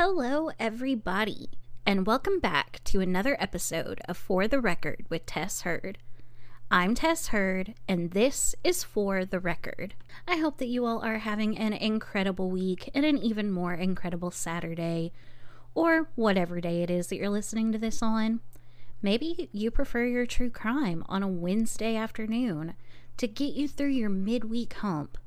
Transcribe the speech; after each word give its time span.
Hello, 0.00 0.52
everybody, 0.60 1.50
and 1.84 2.06
welcome 2.06 2.38
back 2.38 2.80
to 2.84 3.00
another 3.00 3.36
episode 3.40 4.00
of 4.08 4.16
For 4.16 4.46
the 4.46 4.60
Record 4.60 5.04
with 5.10 5.26
Tess 5.26 5.62
Heard. 5.62 5.98
I'm 6.70 6.94
Tess 6.94 7.26
Heard, 7.26 7.74
and 7.88 8.12
this 8.12 8.54
is 8.62 8.84
For 8.84 9.24
the 9.24 9.40
Record. 9.40 9.94
I 10.28 10.36
hope 10.36 10.58
that 10.58 10.68
you 10.68 10.86
all 10.86 11.00
are 11.00 11.18
having 11.18 11.58
an 11.58 11.72
incredible 11.72 12.48
week 12.48 12.92
and 12.94 13.04
an 13.04 13.18
even 13.18 13.50
more 13.50 13.74
incredible 13.74 14.30
Saturday, 14.30 15.10
or 15.74 16.10
whatever 16.14 16.60
day 16.60 16.84
it 16.84 16.90
is 16.92 17.08
that 17.08 17.16
you're 17.16 17.28
listening 17.28 17.72
to 17.72 17.78
this 17.78 18.00
on. 18.00 18.38
Maybe 19.02 19.48
you 19.50 19.72
prefer 19.72 20.04
your 20.04 20.26
true 20.26 20.50
crime 20.50 21.02
on 21.08 21.24
a 21.24 21.28
Wednesday 21.28 21.96
afternoon 21.96 22.74
to 23.16 23.26
get 23.26 23.54
you 23.54 23.66
through 23.66 23.88
your 23.88 24.10
midweek 24.10 24.74
hump, 24.74 25.18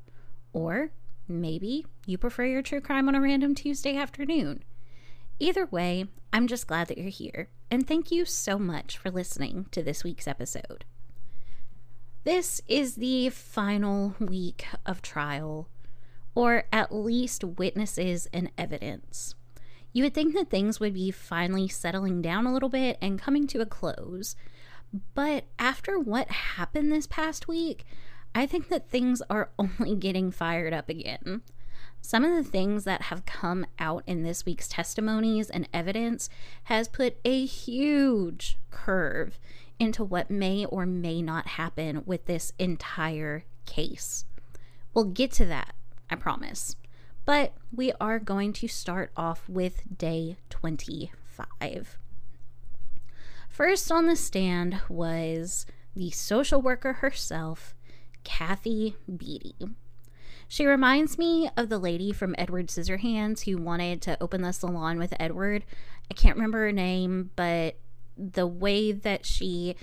or 0.54 0.92
maybe 1.28 1.84
you 2.06 2.18
prefer 2.18 2.44
your 2.44 2.62
true 2.62 2.80
crime 2.80 3.08
on 3.08 3.14
a 3.14 3.20
random 3.20 3.54
Tuesday 3.54 3.96
afternoon. 3.96 4.62
Either 5.38 5.66
way, 5.66 6.06
I'm 6.32 6.46
just 6.46 6.66
glad 6.66 6.88
that 6.88 6.98
you're 6.98 7.08
here, 7.08 7.48
and 7.70 7.86
thank 7.86 8.10
you 8.10 8.24
so 8.24 8.58
much 8.58 8.98
for 8.98 9.10
listening 9.10 9.66
to 9.70 9.82
this 9.82 10.02
week's 10.04 10.26
episode. 10.26 10.84
This 12.24 12.60
is 12.68 12.96
the 12.96 13.28
final 13.30 14.14
week 14.20 14.66
of 14.86 15.02
trial, 15.02 15.68
or 16.34 16.64
at 16.72 16.94
least 16.94 17.44
witnesses 17.44 18.28
and 18.32 18.50
evidence. 18.56 19.34
You 19.92 20.04
would 20.04 20.14
think 20.14 20.34
that 20.34 20.48
things 20.48 20.80
would 20.80 20.94
be 20.94 21.10
finally 21.10 21.68
settling 21.68 22.22
down 22.22 22.46
a 22.46 22.52
little 22.52 22.68
bit 22.68 22.96
and 23.02 23.20
coming 23.20 23.46
to 23.48 23.60
a 23.60 23.66
close, 23.66 24.36
but 25.14 25.44
after 25.58 25.98
what 25.98 26.30
happened 26.30 26.92
this 26.92 27.06
past 27.06 27.48
week, 27.48 27.84
I 28.34 28.46
think 28.46 28.68
that 28.68 28.88
things 28.88 29.22
are 29.28 29.50
only 29.58 29.94
getting 29.96 30.30
fired 30.30 30.72
up 30.72 30.88
again. 30.88 31.42
Some 32.04 32.24
of 32.24 32.34
the 32.34 32.50
things 32.50 32.82
that 32.82 33.02
have 33.02 33.24
come 33.24 33.64
out 33.78 34.02
in 34.08 34.24
this 34.24 34.44
week's 34.44 34.66
testimonies 34.66 35.48
and 35.48 35.68
evidence 35.72 36.28
has 36.64 36.88
put 36.88 37.16
a 37.24 37.46
huge 37.46 38.58
curve 38.70 39.38
into 39.78 40.02
what 40.02 40.28
may 40.28 40.64
or 40.64 40.84
may 40.84 41.22
not 41.22 41.46
happen 41.46 42.02
with 42.04 42.26
this 42.26 42.52
entire 42.58 43.44
case. 43.66 44.24
We'll 44.92 45.04
get 45.06 45.30
to 45.32 45.46
that, 45.46 45.74
I 46.10 46.16
promise. 46.16 46.74
But 47.24 47.54
we 47.72 47.92
are 48.00 48.18
going 48.18 48.52
to 48.54 48.68
start 48.68 49.12
off 49.16 49.48
with 49.48 49.96
day 49.96 50.38
25. 50.50 51.98
First 53.48 53.92
on 53.92 54.06
the 54.06 54.16
stand 54.16 54.80
was 54.88 55.66
the 55.94 56.10
social 56.10 56.60
worker 56.60 56.94
herself, 56.94 57.76
Kathy 58.24 58.96
Bedy. 59.08 59.54
She 60.52 60.66
reminds 60.66 61.16
me 61.16 61.48
of 61.56 61.70
the 61.70 61.78
lady 61.78 62.12
from 62.12 62.34
Edward 62.36 62.66
Scissorhands 62.66 63.44
who 63.46 63.56
wanted 63.56 64.02
to 64.02 64.22
open 64.22 64.42
the 64.42 64.52
salon 64.52 64.98
with 64.98 65.14
Edward. 65.18 65.64
I 66.10 66.12
can't 66.12 66.36
remember 66.36 66.66
her 66.66 66.72
name, 66.72 67.30
but 67.36 67.76
the 68.18 68.46
way 68.46 68.92
that 68.92 69.24
she 69.24 69.76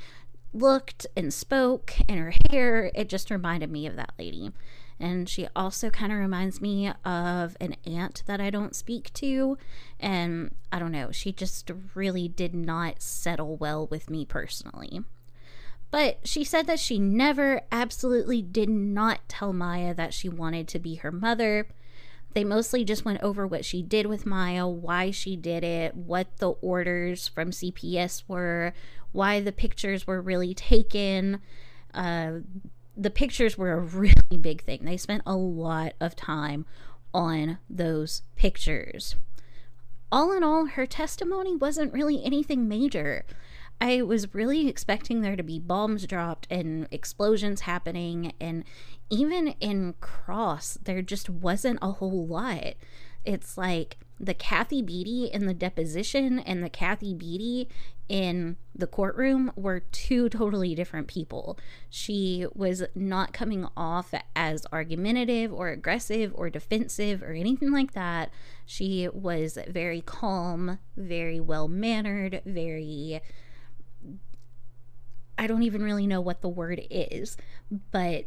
looked 0.53 1.07
and 1.17 1.33
spoke 1.33 1.95
and 2.07 2.19
her 2.19 2.33
hair, 2.51 2.91
it 2.93 3.09
just 3.09 3.31
reminded 3.31 3.71
me 3.71 3.87
of 3.87 3.95
that 3.95 4.13
lady. 4.19 4.51
And 4.99 5.27
she 5.27 5.47
also 5.55 5.89
kind 5.89 6.11
of 6.11 6.19
reminds 6.19 6.61
me 6.61 6.91
of 7.03 7.57
an 7.59 7.75
aunt 7.87 8.21
that 8.27 8.39
I 8.39 8.51
don't 8.51 8.75
speak 8.75 9.11
to. 9.13 9.57
And 9.99 10.53
I 10.71 10.77
don't 10.77 10.91
know, 10.91 11.09
she 11.09 11.31
just 11.31 11.71
really 11.95 12.27
did 12.27 12.53
not 12.53 13.01
settle 13.01 13.55
well 13.55 13.87
with 13.87 14.11
me 14.11 14.23
personally. 14.23 15.01
But 15.91 16.19
she 16.23 16.43
said 16.43 16.67
that 16.67 16.79
she 16.79 16.99
never, 16.99 17.61
absolutely 17.71 18.41
did 18.41 18.69
not 18.69 19.27
tell 19.27 19.53
Maya 19.53 19.93
that 19.95 20.13
she 20.13 20.29
wanted 20.29 20.67
to 20.69 20.79
be 20.79 20.95
her 20.95 21.11
mother. 21.11 21.67
They 22.33 22.43
mostly 22.43 22.83
just 22.83 23.05
went 23.05 23.23
over 23.23 23.47
what 23.47 23.65
she 23.65 23.81
did 23.81 24.05
with 24.05 24.25
Maya, 24.25 24.67
why 24.67 25.09
she 25.09 25.35
did 25.35 25.63
it, 25.63 25.95
what 25.95 26.37
the 26.37 26.49
orders 26.49 27.27
from 27.27 27.49
CPS 27.49 28.23
were, 28.27 28.73
why 29.11 29.39
the 29.39 29.51
pictures 29.51 30.05
were 30.05 30.21
really 30.21 30.53
taken. 30.53 31.41
Uh, 31.93 32.39
the 32.95 33.09
pictures 33.09 33.57
were 33.57 33.73
a 33.73 33.79
really 33.79 34.37
big 34.39 34.61
thing. 34.61 34.81
They 34.83 34.97
spent 34.97 35.23
a 35.25 35.35
lot 35.35 35.93
of 35.99 36.15
time 36.15 36.65
on 37.13 37.57
those 37.67 38.21
pictures. 38.35 39.15
All 40.11 40.31
in 40.31 40.43
all, 40.43 40.65
her 40.65 40.85
testimony 40.85 41.55
wasn't 41.55 41.93
really 41.93 42.23
anything 42.23 42.67
major. 42.67 43.25
I 43.81 44.01
was 44.01 44.33
really 44.33 44.67
expecting 44.67 45.21
there 45.21 45.35
to 45.35 45.43
be 45.43 45.59
bombs 45.59 46.05
dropped 46.05 46.47
and 46.49 46.87
explosions 46.91 47.61
happening. 47.61 48.33
And 48.39 48.63
even 49.09 49.49
in 49.59 49.93
Cross, 50.01 50.79
there 50.83 51.01
just 51.01 51.29
wasn't 51.29 51.79
a 51.81 51.93
whole 51.93 52.27
lot. 52.27 52.73
It's 53.25 53.57
like 53.57 53.97
the 54.19 54.33
Kathy 54.33 54.81
Bedy 54.81 55.29
in 55.31 55.45
the 55.45 55.53
deposition 55.53 56.39
and 56.39 56.61
the 56.61 56.69
Kathy 56.69 57.13
Bedy 57.13 57.69
in 58.09 58.57
the 58.75 58.87
courtroom 58.87 59.51
were 59.55 59.79
two 59.79 60.27
totally 60.29 60.75
different 60.75 61.07
people. 61.07 61.57
She 61.89 62.45
was 62.53 62.83
not 62.95 63.33
coming 63.33 63.67
off 63.77 64.13
as 64.35 64.65
argumentative 64.73 65.53
or 65.53 65.69
aggressive 65.69 66.33
or 66.35 66.49
defensive 66.49 67.21
or 67.21 67.31
anything 67.33 67.71
like 67.71 67.93
that. 67.93 68.31
She 68.65 69.07
was 69.13 69.57
very 69.67 70.01
calm, 70.01 70.79
very 70.97 71.39
well 71.39 71.67
mannered, 71.67 72.41
very 72.45 73.21
I 75.39 75.47
don't 75.47 75.63
even 75.63 75.81
really 75.81 76.05
know 76.05 76.19
what 76.19 76.41
the 76.41 76.49
word 76.49 76.81
is, 76.91 77.37
but 77.91 78.25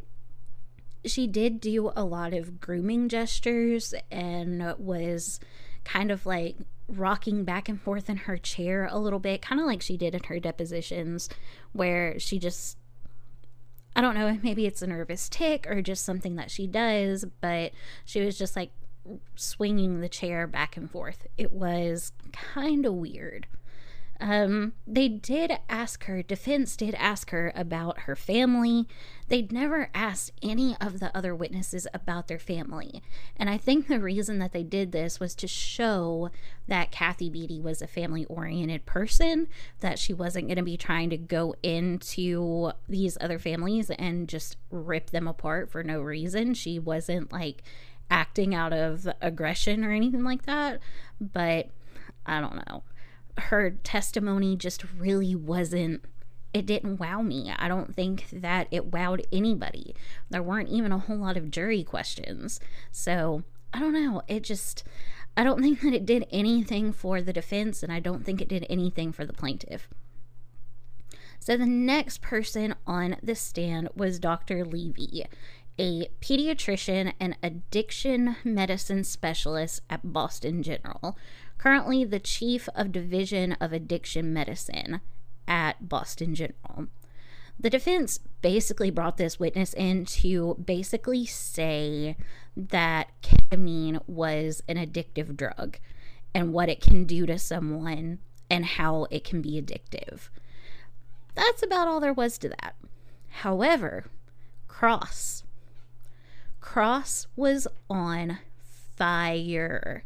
she 1.05 1.27
did 1.27 1.61
do 1.61 1.93
a 1.95 2.05
lot 2.05 2.33
of 2.33 2.59
grooming 2.59 3.11
gestures 3.11 3.93
and 4.11 4.75
was 4.79 5.39
kind 5.85 6.11
of 6.11 6.25
like 6.25 6.57
rocking 6.89 7.45
back 7.45 7.69
and 7.69 7.81
forth 7.81 8.09
in 8.09 8.17
her 8.17 8.39
chair 8.39 8.89
a 8.91 8.99
little 8.99 9.19
bit, 9.19 9.43
kind 9.43 9.61
of 9.61 9.67
like 9.67 9.83
she 9.83 9.99
did 9.99 10.15
in 10.15 10.23
her 10.25 10.41
depositions, 10.41 11.29
where 11.73 12.19
she 12.19 12.39
just, 12.39 12.79
I 13.95 14.01
don't 14.01 14.15
know, 14.15 14.39
maybe 14.43 14.65
it's 14.65 14.81
a 14.81 14.87
nervous 14.87 15.29
tick 15.29 15.67
or 15.69 15.83
just 15.83 16.07
something 16.07 16.37
that 16.37 16.51
she 16.51 16.67
does, 16.67 17.27
but 17.43 17.73
she 18.07 18.23
was 18.23 18.39
just 18.39 18.57
like 18.57 18.71
swinging 19.35 20.01
the 20.01 20.09
chair 20.09 20.47
back 20.47 20.79
and 20.79 20.91
forth. 20.91 21.27
It 21.37 21.53
was 21.53 22.13
kind 22.33 22.87
of 22.87 22.95
weird. 22.95 23.49
Um, 24.23 24.75
they 24.87 25.09
did 25.09 25.59
ask 25.69 26.05
her, 26.05 26.23
defense 26.23 26.77
did 26.77 26.95
ask 26.95 27.31
her 27.31 27.53
about 27.57 28.03
her 28.03 28.15
family. 28.15 28.87
They'd 29.27 29.51
never 29.51 29.91
asked 29.93 30.31
any 30.41 30.77
of 30.81 31.01
the 31.01 31.15
other 31.17 31.35
witnesses 31.35 31.89
about 31.93 32.29
their 32.29 32.39
family. 32.39 33.03
And 33.37 33.51
I 33.51 33.59
think 33.59 33.89
the 33.89 33.99
reason 33.99 34.39
that 34.39 34.53
they 34.53 34.63
did 34.63 34.93
this 34.93 35.19
was 35.19 35.35
to 35.35 35.49
show 35.49 36.31
that 36.69 36.93
Kathy 36.93 37.31
Bedy 37.31 37.61
was 37.61 37.83
a 37.83 37.89
family 37.89 38.25
oriented 38.27 38.87
person, 38.87 39.49
that 39.81 39.99
she 39.99 40.15
wasn't 40.15 40.47
going 40.47 40.57
to 40.57 40.63
be 40.63 40.77
trying 40.77 41.11
to 41.11 41.17
go 41.17 41.57
into 41.65 42.71
these 42.89 43.19
other 43.21 43.41
families 43.41 43.91
and 43.91 44.29
just 44.29 44.57
rip 44.71 45.11
them 45.11 45.27
apart 45.27 45.69
for 45.69 45.83
no 45.83 46.01
reason. 46.01 46.55
She 46.55 46.79
wasn't 46.79 47.33
like 47.33 47.65
acting 48.09 48.55
out 48.55 48.73
of 48.73 49.09
aggression 49.21 49.85
or 49.85 49.91
anything 49.91 50.23
like 50.23 50.43
that. 50.43 50.79
But 51.21 51.71
I 52.25 52.41
don't 52.41 52.69
know 52.69 52.85
her 53.39 53.71
testimony 53.71 54.57
just 54.57 54.85
really 54.99 55.35
wasn't 55.35 56.05
it 56.53 56.67
didn't 56.67 56.99
wow 56.99 57.23
me. 57.23 57.53
I 57.57 57.67
don't 57.67 57.95
think 57.95 58.27
that 58.31 58.69
it 58.71 58.91
wowed 58.91 59.25
anybody. 59.33 59.95
There 60.29 60.43
weren't 60.43 60.69
even 60.69 60.93
a 60.93 60.99
whole 60.99 61.17
lot 61.17 61.39
of 61.39 61.51
jury 61.51 61.83
questions. 61.83 62.61
So, 62.91 63.43
I 63.73 63.81
don't 63.81 63.95
know. 63.95 64.21
It 64.29 64.43
just 64.43 64.85
I 65.37 65.45
don't 65.45 65.63
think 65.63 65.81
that 65.81 65.95
it 65.95 66.07
did 66.07 66.27
anything 66.31 66.93
for 66.93 67.23
the 67.23 67.33
defense 67.33 67.83
and 67.83 67.93
I 67.93 68.01
don't 68.01 68.25
think 68.25 68.41
it 68.41 68.49
did 68.49 68.67
anything 68.69 69.13
for 69.13 69.25
the 69.25 69.33
plaintiff. 69.33 69.89
So 71.41 71.57
the 71.57 71.67
next 71.67 72.21
person 72.21 72.75
on 72.87 73.17
the 73.21 73.35
stand 73.35 73.89
was 73.97 74.21
Dr. 74.21 74.65
Levy, 74.65 75.27
a 75.77 76.07
pediatrician 76.21 77.15
and 77.19 77.37
addiction 77.43 78.37
medicine 78.45 79.03
specialist 79.03 79.81
at 79.91 80.13
Boston 80.13 80.63
General 80.63 81.17
currently 81.63 82.05
the 82.05 82.19
chief 82.19 82.69
of 82.75 82.91
division 82.91 83.53
of 83.61 83.73
addiction 83.73 84.33
medicine 84.33 85.01
at 85.47 85.89
Boston 85.89 86.35
General. 86.35 86.89
The 87.61 87.71
defense 87.71 88.19
basically 88.41 88.91
brought 88.91 89.17
this 89.17 89.39
witness 89.39 89.73
in 89.73 90.05
to 90.07 90.57
basically 90.65 91.25
say 91.25 92.17
that 92.57 93.11
ketamine 93.23 94.01
was 94.09 94.65
an 94.69 94.77
addictive 94.77 95.37
drug 95.37 95.79
and 96.35 96.53
what 96.53 96.69
it 96.69 96.81
can 96.81 97.05
do 97.05 97.27
to 97.27 97.39
someone 97.39 98.19
and 98.51 98.65
how 98.65 99.07
it 99.13 99.23
can 99.23 99.41
be 99.41 99.63
addictive. 99.63 100.31
That's 101.37 101.63
about 101.63 101.87
all 101.87 102.01
there 102.01 102.13
was 102.13 102.39
to 102.39 102.49
that. 102.49 102.75
However, 103.29 104.07
Cross. 104.67 105.45
Cross 106.61 107.29
was 107.37 107.69
on 107.89 108.39
fire. 108.97 110.03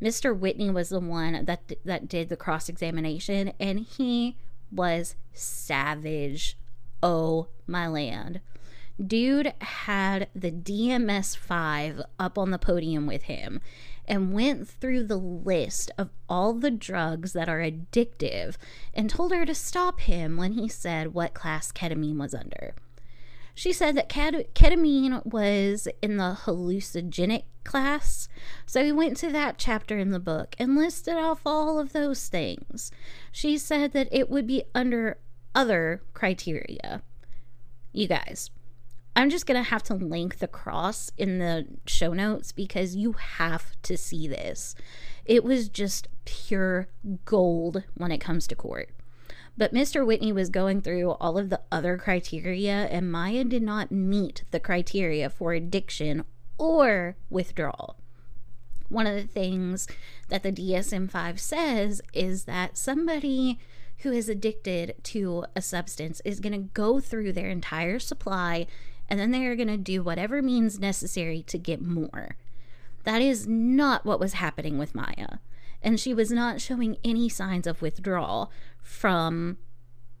Mr. 0.00 0.36
Whitney 0.36 0.70
was 0.70 0.90
the 0.90 1.00
one 1.00 1.44
that 1.44 1.72
that 1.84 2.08
did 2.08 2.28
the 2.28 2.36
cross 2.36 2.68
examination, 2.68 3.52
and 3.58 3.80
he 3.80 4.36
was 4.70 5.16
savage. 5.32 6.56
Oh 7.02 7.48
my 7.66 7.86
land! 7.86 8.40
Dude 9.04 9.52
had 9.60 10.28
the 10.34 10.50
DMS 10.50 11.36
5 11.36 12.02
up 12.18 12.38
on 12.38 12.50
the 12.50 12.58
podium 12.58 13.06
with 13.06 13.24
him 13.24 13.60
and 14.08 14.32
went 14.32 14.68
through 14.68 15.04
the 15.04 15.16
list 15.16 15.90
of 15.98 16.10
all 16.28 16.52
the 16.52 16.70
drugs 16.70 17.32
that 17.32 17.48
are 17.48 17.60
addictive 17.60 18.56
and 18.94 19.10
told 19.10 19.32
her 19.32 19.44
to 19.44 19.54
stop 19.54 20.00
him 20.00 20.36
when 20.36 20.52
he 20.52 20.68
said 20.68 21.12
what 21.12 21.34
class 21.34 21.72
ketamine 21.72 22.16
was 22.16 22.34
under. 22.34 22.74
She 23.56 23.72
said 23.72 23.96
that 23.96 24.10
ket- 24.10 24.54
ketamine 24.54 25.24
was 25.24 25.88
in 26.02 26.18
the 26.18 26.36
hallucinogenic 26.42 27.44
class, 27.64 28.28
so 28.66 28.84
he 28.84 28.92
went 28.92 29.16
to 29.16 29.32
that 29.32 29.56
chapter 29.56 29.98
in 29.98 30.10
the 30.10 30.20
book 30.20 30.54
and 30.58 30.76
listed 30.76 31.16
off 31.16 31.40
all 31.46 31.78
of 31.78 31.94
those 31.94 32.28
things. 32.28 32.90
She 33.32 33.56
said 33.56 33.92
that 33.92 34.08
it 34.12 34.28
would 34.28 34.46
be 34.46 34.64
under 34.74 35.16
other 35.54 36.02
criteria. 36.12 37.00
You 37.92 38.06
guys, 38.06 38.50
I'm 39.16 39.30
just 39.30 39.46
going 39.46 39.64
to 39.64 39.70
have 39.70 39.82
to 39.84 39.94
link 39.94 40.36
the 40.36 40.48
cross 40.48 41.10
in 41.16 41.38
the 41.38 41.66
show 41.86 42.12
notes 42.12 42.52
because 42.52 42.94
you 42.94 43.12
have 43.12 43.72
to 43.84 43.96
see 43.96 44.28
this. 44.28 44.74
It 45.24 45.42
was 45.42 45.70
just 45.70 46.08
pure 46.26 46.88
gold 47.24 47.84
when 47.94 48.12
it 48.12 48.18
comes 48.18 48.46
to 48.48 48.54
court. 48.54 48.90
But 49.56 49.72
Mr. 49.72 50.06
Whitney 50.06 50.32
was 50.32 50.50
going 50.50 50.82
through 50.82 51.12
all 51.12 51.38
of 51.38 51.48
the 51.48 51.60
other 51.72 51.96
criteria, 51.96 52.86
and 52.86 53.10
Maya 53.10 53.44
did 53.44 53.62
not 53.62 53.90
meet 53.90 54.44
the 54.50 54.60
criteria 54.60 55.30
for 55.30 55.52
addiction 55.52 56.24
or 56.58 57.16
withdrawal. 57.30 57.96
One 58.88 59.06
of 59.06 59.16
the 59.16 59.26
things 59.26 59.88
that 60.28 60.42
the 60.42 60.52
DSM 60.52 61.10
5 61.10 61.40
says 61.40 62.02
is 62.12 62.44
that 62.44 62.76
somebody 62.76 63.58
who 63.98 64.12
is 64.12 64.28
addicted 64.28 64.94
to 65.02 65.44
a 65.56 65.62
substance 65.62 66.20
is 66.24 66.40
going 66.40 66.52
to 66.52 66.70
go 66.74 67.00
through 67.00 67.32
their 67.32 67.48
entire 67.48 67.98
supply 67.98 68.66
and 69.08 69.18
then 69.18 69.30
they 69.30 69.46
are 69.46 69.56
going 69.56 69.68
to 69.68 69.76
do 69.76 70.02
whatever 70.02 70.42
means 70.42 70.78
necessary 70.78 71.42
to 71.42 71.58
get 71.58 71.80
more. 71.80 72.36
That 73.04 73.22
is 73.22 73.46
not 73.46 74.04
what 74.04 74.20
was 74.20 74.34
happening 74.34 74.78
with 74.78 74.94
Maya. 74.94 75.38
And 75.82 76.00
she 76.00 76.14
was 76.14 76.30
not 76.30 76.60
showing 76.60 76.96
any 77.04 77.28
signs 77.28 77.66
of 77.66 77.82
withdrawal 77.82 78.50
from 78.82 79.58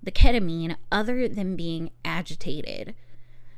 the 0.02 0.12
ketamine 0.12 0.76
other 0.92 1.28
than 1.28 1.56
being 1.56 1.90
agitated. 2.04 2.94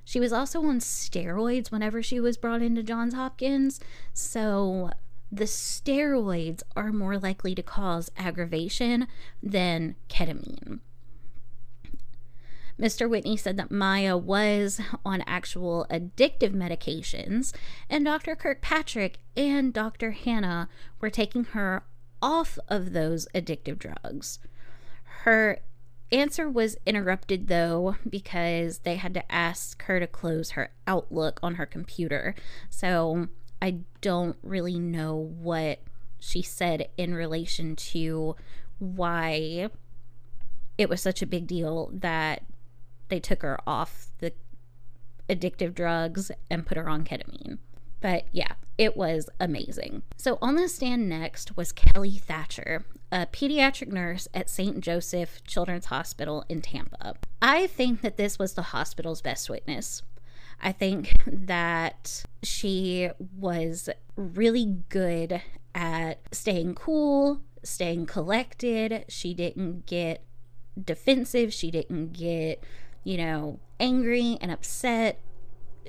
She 0.04 0.20
was 0.20 0.32
also 0.32 0.64
on 0.64 0.78
steroids 0.80 1.70
whenever 1.70 2.02
she 2.02 2.18
was 2.18 2.38
brought 2.38 2.62
into 2.62 2.82
Johns 2.82 3.12
Hopkins. 3.12 3.78
So 4.14 4.90
the 5.30 5.44
steroids 5.44 6.62
are 6.74 6.92
more 6.92 7.18
likely 7.18 7.54
to 7.54 7.62
cause 7.62 8.10
aggravation 8.16 9.06
than 9.42 9.96
ketamine. 10.08 10.80
Mr. 12.80 13.08
Whitney 13.08 13.36
said 13.36 13.56
that 13.56 13.70
Maya 13.70 14.16
was 14.16 14.80
on 15.04 15.22
actual 15.26 15.86
addictive 15.90 16.54
medications, 16.54 17.52
and 17.90 18.04
Dr. 18.04 18.36
Kirkpatrick 18.36 19.18
and 19.36 19.72
Dr. 19.72 20.12
Hanna 20.12 20.68
were 21.00 21.10
taking 21.10 21.44
her 21.44 21.82
off 22.22 22.58
of 22.68 22.92
those 22.92 23.26
addictive 23.34 23.78
drugs. 23.78 24.38
Her 25.22 25.58
answer 26.10 26.48
was 26.48 26.76
interrupted 26.86 27.48
though 27.48 27.96
because 28.08 28.78
they 28.78 28.96
had 28.96 29.14
to 29.14 29.32
ask 29.32 29.82
her 29.84 30.00
to 30.00 30.06
close 30.06 30.50
her 30.50 30.70
Outlook 30.86 31.38
on 31.42 31.56
her 31.56 31.66
computer. 31.66 32.34
So 32.70 33.28
I 33.60 33.80
don't 34.00 34.36
really 34.42 34.78
know 34.78 35.16
what 35.16 35.80
she 36.18 36.42
said 36.42 36.88
in 36.96 37.14
relation 37.14 37.76
to 37.76 38.36
why 38.78 39.68
it 40.76 40.88
was 40.88 41.02
such 41.02 41.22
a 41.22 41.26
big 41.26 41.46
deal 41.46 41.90
that 41.92 42.42
they 43.08 43.20
took 43.20 43.42
her 43.42 43.58
off 43.66 44.08
the 44.18 44.32
addictive 45.28 45.74
drugs 45.74 46.30
and 46.50 46.66
put 46.66 46.76
her 46.76 46.88
on 46.88 47.04
ketamine. 47.04 47.58
But 48.00 48.26
yeah, 48.32 48.52
it 48.76 48.96
was 48.96 49.28
amazing. 49.40 50.02
So 50.16 50.38
on 50.40 50.54
the 50.54 50.68
stand 50.68 51.08
next 51.08 51.56
was 51.56 51.72
Kelly 51.72 52.12
Thatcher, 52.16 52.84
a 53.10 53.26
pediatric 53.26 53.88
nurse 53.88 54.28
at 54.32 54.48
St. 54.48 54.80
Joseph 54.80 55.42
Children's 55.44 55.86
Hospital 55.86 56.44
in 56.48 56.62
Tampa. 56.62 57.14
I 57.42 57.66
think 57.66 58.02
that 58.02 58.16
this 58.16 58.38
was 58.38 58.54
the 58.54 58.62
hospital's 58.62 59.20
best 59.20 59.50
witness. 59.50 60.02
I 60.60 60.72
think 60.72 61.12
that 61.26 62.24
she 62.42 63.10
was 63.36 63.88
really 64.16 64.78
good 64.88 65.42
at 65.74 66.20
staying 66.32 66.74
cool, 66.74 67.40
staying 67.62 68.06
collected. 68.06 69.04
She 69.08 69.34
didn't 69.34 69.86
get 69.86 70.24
defensive. 70.82 71.52
She 71.52 71.70
didn't 71.70 72.12
get 72.12 72.62
you 73.04 73.16
know, 73.16 73.58
angry 73.80 74.38
and 74.40 74.50
upset. 74.50 75.20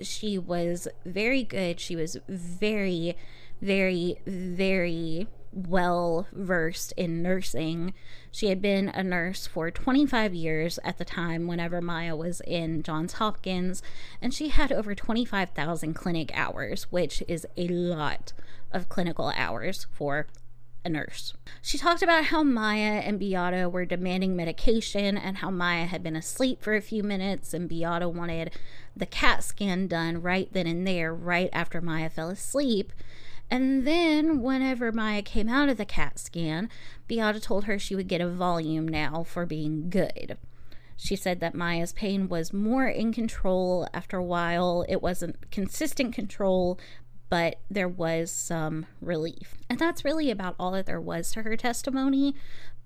She 0.02 0.38
was 0.38 0.88
very 1.06 1.44
good. 1.44 1.80
She 1.80 1.96
was 1.96 2.18
very, 2.28 3.16
very, 3.62 4.18
very 4.26 5.28
well 5.52 6.28
versed 6.32 6.94
in 6.96 7.22
nursing. 7.22 7.94
She 8.32 8.48
had 8.48 8.62
been 8.62 8.90
a 8.90 9.04
nurse 9.04 9.48
for 9.48 9.72
25 9.72 10.34
years 10.34 10.80
at 10.84 10.98
the 10.98 11.06
time 11.06 11.48
whenever 11.48 11.82
Maya 11.82 12.16
was 12.16 12.42
in 12.42 12.84
Johns 12.84 13.14
Hopkins, 13.14 13.82
and 14.22 14.34
she 14.34 14.50
had 14.50 14.72
over 14.72 14.94
25,000 14.94 15.94
clinic 15.94 16.32
hours, 16.34 16.84
which 16.92 17.24
is 17.28 17.48
a 17.58 17.68
lot 17.68 18.34
of 18.72 18.90
clinical 18.90 19.34
hours 19.36 19.88
for 19.92 20.28
a 20.84 20.90
nurse. 20.90 21.34
She 21.62 21.78
talked 21.78 22.02
about 22.02 22.26
how 22.26 22.44
Maya 22.44 23.02
and 23.04 23.20
Beata 23.20 23.70
were 23.70 23.86
demanding 23.86 24.36
medication 24.36 25.18
and 25.18 25.38
how 25.38 25.50
Maya 25.50 25.86
had 25.86 26.04
been 26.04 26.16
asleep 26.16 26.62
for 26.62 26.76
a 26.76 26.82
few 26.82 27.04
minutes 27.04 27.54
and 27.54 27.68
Beata 27.68 28.08
wanted 28.08 28.52
the 28.96 29.06
CAT 29.06 29.44
scan 29.44 29.88
done 29.88 30.22
right 30.22 30.52
then 30.52 30.68
and 30.68 30.88
there, 30.88 31.14
right 31.14 31.50
after 31.54 31.82
Maya 31.82 32.10
fell 32.10 32.30
asleep. 32.30 32.94
And 33.52 33.86
then, 33.86 34.42
whenever 34.42 34.92
Maya 34.92 35.24
came 35.24 35.50
out 35.50 35.70
of 35.70 35.78
the 35.78 35.86
CAT 35.86 36.20
scan, 36.20 36.70
Beata 37.08 37.40
told 37.40 37.66
her 37.66 37.80
she 37.80 37.96
would 37.96 38.08
get 38.08 38.22
a 38.22 38.26
Valium 38.26 38.88
now 38.88 39.24
for 39.24 39.46
being 39.46 39.90
good. 39.90 40.38
She 40.96 41.16
said 41.16 41.40
that 41.40 41.56
Maya's 41.56 41.94
pain 41.94 42.28
was 42.28 42.54
more 42.54 42.88
in 42.88 43.14
control 43.14 43.88
after 43.94 44.18
a 44.18 44.24
while. 44.24 44.86
It 44.90 45.02
wasn't 45.02 45.50
consistent 45.50 46.14
control, 46.14 46.78
but 47.30 47.60
there 47.70 47.88
was 47.88 48.32
some 48.32 48.86
relief. 49.02 49.56
And 49.70 49.80
that's 49.80 50.04
really 50.04 50.32
about 50.32 50.56
all 50.60 50.72
that 50.72 50.86
there 50.86 51.02
was 51.02 51.32
to 51.32 51.44
her 51.44 51.56
testimony, 51.56 52.36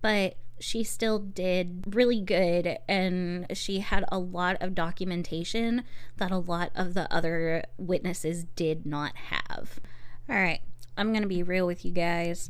but 0.01 0.35
she 0.59 0.83
still 0.83 1.19
did 1.19 1.83
really 1.95 2.21
good 2.21 2.77
and 2.87 3.45
she 3.53 3.79
had 3.79 4.05
a 4.09 4.19
lot 4.19 4.55
of 4.61 4.75
documentation 4.75 5.83
that 6.17 6.31
a 6.31 6.37
lot 6.37 6.71
of 6.75 6.93
the 6.93 7.11
other 7.13 7.63
witnesses 7.77 8.45
did 8.55 8.85
not 8.85 9.15
have. 9.15 9.79
All 10.29 10.35
right, 10.35 10.61
I'm 10.97 11.11
going 11.11 11.23
to 11.23 11.27
be 11.27 11.43
real 11.43 11.65
with 11.65 11.83
you 11.83 11.91
guys. 11.91 12.49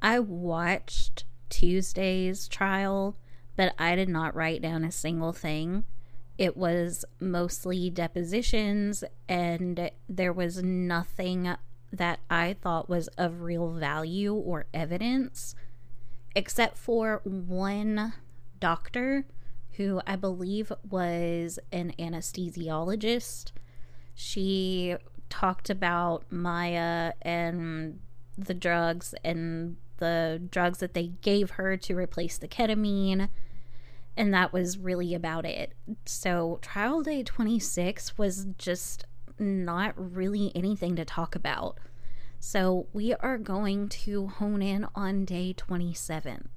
I 0.00 0.20
watched 0.20 1.24
Tuesday's 1.50 2.48
trial, 2.48 3.16
but 3.56 3.74
I 3.78 3.96
did 3.96 4.08
not 4.08 4.34
write 4.34 4.62
down 4.62 4.84
a 4.84 4.92
single 4.92 5.32
thing 5.32 5.84
it 6.38 6.56
was 6.56 7.04
mostly 7.18 7.90
depositions, 7.90 9.02
and 9.28 9.90
there 10.08 10.32
was 10.32 10.62
nothing 10.62 11.54
that 11.92 12.20
I 12.30 12.54
thought 12.60 12.88
was 12.88 13.08
of 13.18 13.42
real 13.42 13.72
value 13.72 14.34
or 14.34 14.66
evidence, 14.72 15.56
except 16.36 16.78
for 16.78 17.20
one 17.24 18.14
doctor 18.60 19.26
who 19.72 20.00
I 20.06 20.16
believe 20.16 20.72
was 20.88 21.58
an 21.72 21.92
anesthesiologist. 21.98 23.52
She 24.14 24.96
talked 25.28 25.70
about 25.70 26.30
Maya 26.30 27.12
and 27.22 28.00
the 28.36 28.54
drugs 28.54 29.14
and 29.24 29.76
the 29.98 30.40
drugs 30.50 30.78
that 30.78 30.94
they 30.94 31.08
gave 31.22 31.52
her 31.52 31.76
to 31.76 31.96
replace 31.96 32.38
the 32.38 32.48
ketamine 32.48 33.28
and 34.18 34.34
that 34.34 34.52
was 34.52 34.76
really 34.76 35.14
about 35.14 35.46
it. 35.46 35.74
So, 36.04 36.58
trial 36.60 37.02
day 37.02 37.22
26 37.22 38.18
was 38.18 38.48
just 38.58 39.06
not 39.38 39.94
really 39.96 40.50
anything 40.56 40.96
to 40.96 41.04
talk 41.04 41.36
about. 41.36 41.78
So, 42.40 42.88
we 42.92 43.14
are 43.14 43.38
going 43.38 43.88
to 43.90 44.26
hone 44.26 44.60
in 44.60 44.88
on 44.96 45.24
day 45.24 45.52
27. 45.52 46.48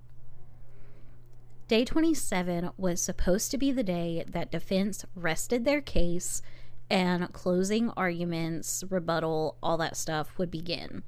Day 1.68 1.86
27 1.86 2.72
was 2.77 3.00
supposed 3.00 3.51
to 3.51 3.60
be 3.60 3.72
the 3.72 3.84
day 3.84 4.25
that 4.27 4.51
defense 4.51 5.06
rested 5.15 5.63
their 5.63 5.82
case 5.82 6.41
and 6.89 7.32
closing 7.32 7.91
arguments, 7.91 8.84
rebuttal, 8.89 9.58
all 9.62 9.77
that 9.77 9.96
stuff 9.96 10.38
would 10.39 10.50
begin. 10.50 11.03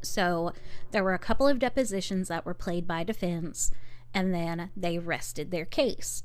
So, 0.00 0.54
there 0.92 1.04
were 1.04 1.14
a 1.14 1.18
couple 1.18 1.46
of 1.46 1.58
depositions 1.58 2.28
that 2.28 2.46
were 2.46 2.54
played 2.54 2.88
by 2.88 3.04
defense 3.04 3.70
and 4.14 4.34
then 4.34 4.70
they 4.76 4.98
rested 4.98 5.50
their 5.50 5.64
case. 5.64 6.22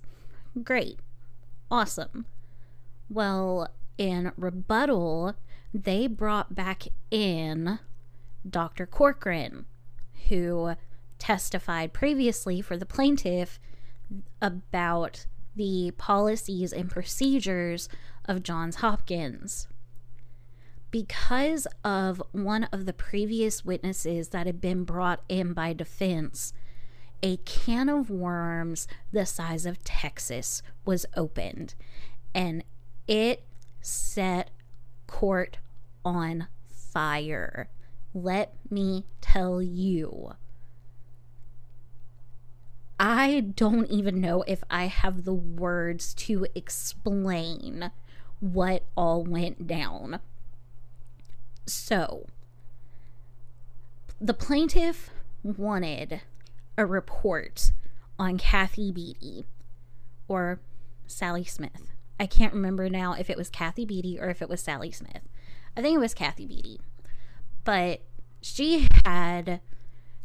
Great. 0.63 0.99
Awesome. 1.69 2.25
Well, 3.09 3.69
in 3.97 4.31
rebuttal, 4.37 5.35
they 5.73 6.07
brought 6.07 6.55
back 6.55 6.83
in 7.11 7.79
Dr. 8.47 8.85
Corcoran, 8.85 9.65
who 10.29 10.75
testified 11.19 11.93
previously 11.93 12.61
for 12.61 12.77
the 12.77 12.85
plaintiff 12.85 13.59
about 14.41 15.25
the 15.55 15.91
policies 15.97 16.71
and 16.71 16.89
procedures 16.89 17.89
of 18.25 18.43
Johns 18.43 18.77
Hopkins. 18.77 19.67
Because 20.91 21.67
of 21.83 22.21
one 22.31 22.65
of 22.65 22.85
the 22.85 22.93
previous 22.93 23.65
witnesses 23.65 24.29
that 24.29 24.45
had 24.45 24.61
been 24.61 24.83
brought 24.83 25.21
in 25.27 25.53
by 25.53 25.73
defense, 25.73 26.53
a 27.23 27.37
can 27.37 27.89
of 27.89 28.09
worms 28.09 28.87
the 29.11 29.25
size 29.25 29.65
of 29.65 29.83
Texas 29.83 30.61
was 30.85 31.05
opened 31.15 31.73
and 32.33 32.63
it 33.07 33.43
set 33.81 34.51
court 35.07 35.57
on 36.03 36.47
fire. 36.69 37.69
Let 38.13 38.53
me 38.69 39.05
tell 39.21 39.61
you. 39.61 40.33
I 42.99 43.41
don't 43.55 43.89
even 43.91 44.19
know 44.19 44.43
if 44.47 44.63
I 44.69 44.85
have 44.85 45.23
the 45.23 45.33
words 45.33 46.13
to 46.15 46.47
explain 46.55 47.91
what 48.39 48.83
all 48.95 49.23
went 49.23 49.67
down. 49.67 50.19
So, 51.65 52.25
the 54.19 54.33
plaintiff 54.33 55.11
wanted 55.43 56.21
a 56.77 56.85
report 56.85 57.71
on 58.19 58.37
Kathy 58.37 58.91
Bedy 58.91 59.45
or 60.27 60.59
Sally 61.07 61.43
Smith. 61.43 61.91
I 62.19 62.25
can't 62.25 62.53
remember 62.53 62.89
now 62.89 63.13
if 63.13 63.29
it 63.29 63.37
was 63.37 63.49
Kathy 63.49 63.85
Bedy 63.85 64.19
or 64.19 64.29
if 64.29 64.41
it 64.41 64.49
was 64.49 64.61
Sally 64.61 64.91
Smith. 64.91 65.21
I 65.75 65.81
think 65.81 65.95
it 65.95 65.99
was 65.99 66.13
Kathy 66.13 66.45
Bedy. 66.45 66.79
But 67.63 68.01
she 68.41 68.87
had 69.05 69.61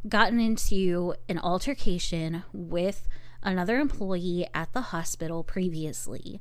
gotten 0.08 0.40
into 0.40 1.14
an 1.28 1.38
altercation 1.38 2.44
with 2.52 3.08
another 3.42 3.78
employee 3.78 4.46
at 4.54 4.72
the 4.72 4.80
hospital 4.80 5.42
previously 5.42 6.40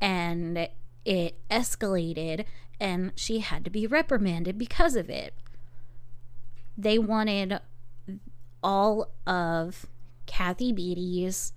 and 0.00 0.68
it 1.04 1.38
escalated 1.50 2.44
and 2.80 3.12
she 3.16 3.40
had 3.40 3.64
to 3.64 3.70
be 3.70 3.86
reprimanded 3.86 4.58
because 4.58 4.94
of 4.96 5.10
it. 5.10 5.34
They 6.76 6.98
wanted 6.98 7.58
all 8.62 9.10
of 9.26 9.86
Kathy 10.26 10.72
Bedy's 10.72 11.52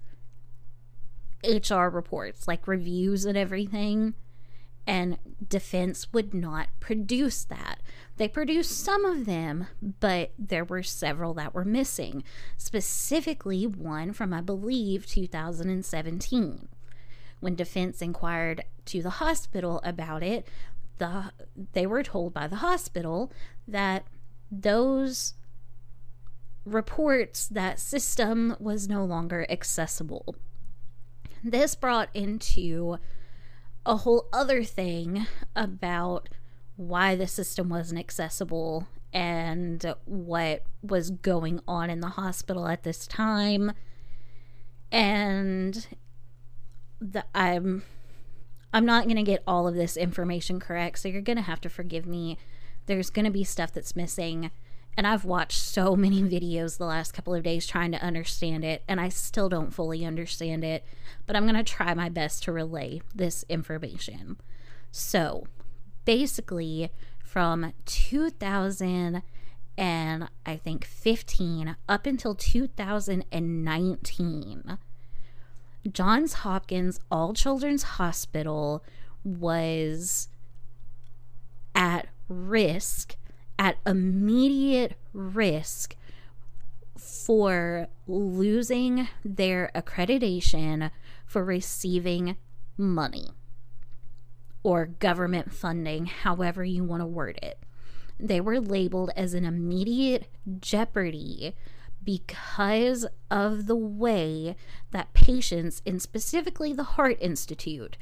HR 1.44 1.86
reports, 1.86 2.48
like 2.48 2.68
reviews 2.68 3.26
and 3.26 3.38
everything, 3.38 4.14
and 4.88 5.18
defense 5.48 6.12
would 6.12 6.34
not 6.34 6.70
produce 6.80 7.44
that. 7.46 7.82
They 8.18 8.28
produced 8.28 8.84
some 8.84 9.06
of 9.06 9.26
them, 9.26 9.68
but 9.82 10.32
there 10.38 10.66
were 10.66 10.84
several 10.84 11.34
that 11.36 11.54
were 11.54 11.66
missing, 11.66 12.24
specifically 12.58 13.66
one 13.66 14.14
from, 14.14 14.34
I 14.34 14.42
believe, 14.42 15.06
2017. 15.06 16.68
When 17.40 17.56
defense 17.56 18.02
inquired 18.02 18.64
to 18.86 19.02
the 19.02 19.10
hospital 19.12 19.82
about 19.84 20.24
it, 20.24 20.48
the, 20.98 21.32
they 21.74 21.88
were 21.88 22.04
told 22.04 22.34
by 22.34 22.48
the 22.48 22.58
hospital 22.58 23.32
that 23.68 24.06
those 24.52 25.34
reports 26.66 27.48
that 27.48 27.80
system 27.80 28.56
was 28.60 28.88
no 28.88 29.04
longer 29.04 29.46
accessible. 29.50 30.36
This 31.44 31.76
brought 31.76 32.10
into 32.14 32.98
a 33.86 33.98
whole 33.98 34.28
other 34.32 34.64
thing 34.64 35.26
about 35.56 36.30
why 36.76 37.16
the 37.16 37.28
system 37.28 37.70
wasn't 37.70 38.00
accessible 38.00 38.88
and 39.14 39.94
what 40.06 40.64
was 40.82 41.10
going 41.10 41.60
on 41.68 41.90
in 41.90 42.00
the 42.00 42.10
hospital 42.10 42.68
at 42.68 42.84
this 42.84 43.08
time. 43.08 43.74
And 44.92 45.88
the, 47.00 47.26
I'm 47.34 47.84
I'm 48.74 48.86
not 48.86 49.06
going 49.06 49.18
to 49.18 49.24
get 49.24 49.44
all 49.46 49.68
of 49.68 49.76
this 49.76 49.98
information 49.98 50.60
correct, 50.60 51.00
so 51.00 51.10
you're 51.10 51.22
going 51.22 51.38
to 51.38 51.44
have 51.44 51.60
to 51.62 51.70
forgive 51.70 52.06
me. 52.06 52.38
There's 52.86 53.10
going 53.10 53.26
to 53.26 53.32
be 53.32 53.44
stuff 53.44 53.74
that's 53.74 53.96
missing 53.96 54.52
and 54.98 55.08
I've 55.08 55.26
watched 55.26 55.60
so 55.60 55.96
many 55.96 56.22
videos 56.22 56.78
the 56.78 56.86
last 56.86 57.14
couple 57.14 57.34
of 57.34 57.44
days 57.44 57.66
trying 57.66 57.92
to 57.94 58.04
understand 58.04 58.64
it, 58.64 58.84
and 58.88 59.00
I 59.00 59.10
still 59.10 59.50
don't 59.50 59.74
fully 59.74 60.06
understand 60.06 60.64
it, 60.64 60.86
but 61.26 61.36
I'm 61.36 61.46
going 61.46 61.56
to 61.56 61.64
try 61.64 61.94
my 61.94 62.10
best 62.10 62.44
to 62.44 62.52
relay 62.52 63.02
this 63.16 63.46
information. 63.48 64.38
So, 64.92 65.48
basically, 66.06 66.92
from 67.24 67.74
2000 67.86 69.24
and 69.78 70.30
I 70.46 70.58
think 70.58 70.86
15 70.86 71.78
up 71.88 72.06
until 72.06 72.36
2019, 72.36 74.78
Johns 75.92 76.34
Hopkins 76.34 77.00
All 77.10 77.34
Children's 77.34 77.84
Hospital 77.84 78.84
was 79.24 80.28
at 81.74 82.08
risk 82.28 83.16
at 83.62 83.78
immediate 83.86 84.96
risk 85.14 85.96
for 86.98 87.88
losing 88.08 89.08
their 89.24 89.70
accreditation 89.76 90.90
for 91.28 91.46
receiving 91.46 92.38
money 92.76 93.28
or 94.64 94.88
government 94.88 95.54
funding, 95.54 96.08
however 96.08 96.64
you 96.64 96.84
want 96.84 97.02
to 97.02 97.06
word 97.06 97.38
it. 97.44 97.60
They 98.20 98.42
were 98.42 98.60
labeled 98.60 99.12
as 99.16 99.36
an 99.36 99.46
immediate 99.46 100.28
jeopardy 100.60 101.56
because 102.04 103.06
of 103.30 103.68
the 103.68 103.76
way 103.76 104.56
that 104.90 105.14
patients, 105.14 105.84
and 105.86 106.02
specifically 106.02 106.74
the 106.74 106.84
Heart 106.84 107.18
Institute, 107.22 107.96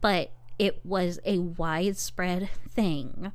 but 0.00 0.32
it 0.58 0.80
was 0.82 1.20
a 1.26 1.40
widespread 1.40 2.48
thing 2.70 3.32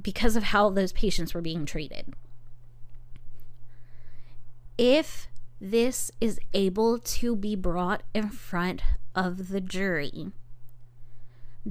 because 0.00 0.36
of 0.36 0.44
how 0.44 0.70
those 0.70 0.92
patients 0.92 1.34
were 1.34 1.40
being 1.40 1.64
treated. 1.64 2.14
If 4.78 5.28
this 5.60 6.10
is 6.20 6.38
able 6.52 6.98
to 6.98 7.34
be 7.34 7.56
brought 7.56 8.02
in 8.14 8.28
front 8.28 8.82
of 9.14 9.48
the 9.48 9.60
jury, 9.60 10.32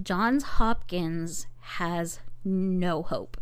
Johns 0.02 0.44
Hopkins 0.44 1.48
has 1.60 2.20
no 2.44 3.04
hope. 3.04 3.38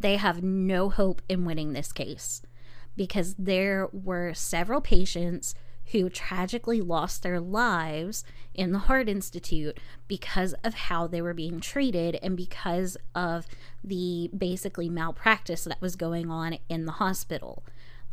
They 0.00 0.16
have 0.16 0.42
no 0.42 0.90
hope 0.90 1.22
in 1.28 1.44
winning 1.44 1.72
this 1.72 1.92
case 1.92 2.42
because 2.96 3.34
there 3.34 3.88
were 3.92 4.32
several 4.34 4.80
patients 4.80 5.54
who 5.92 6.08
tragically 6.08 6.80
lost 6.80 7.22
their 7.22 7.40
lives 7.40 8.24
in 8.54 8.72
the 8.72 8.80
Heart 8.80 9.08
Institute 9.08 9.78
because 10.08 10.54
of 10.64 10.74
how 10.74 11.06
they 11.06 11.22
were 11.22 11.34
being 11.34 11.60
treated 11.60 12.18
and 12.22 12.36
because 12.36 12.96
of 13.14 13.46
the 13.84 14.30
basically 14.36 14.88
malpractice 14.88 15.64
that 15.64 15.80
was 15.80 15.94
going 15.96 16.30
on 16.30 16.58
in 16.68 16.86
the 16.86 16.92
hospital. 16.92 17.62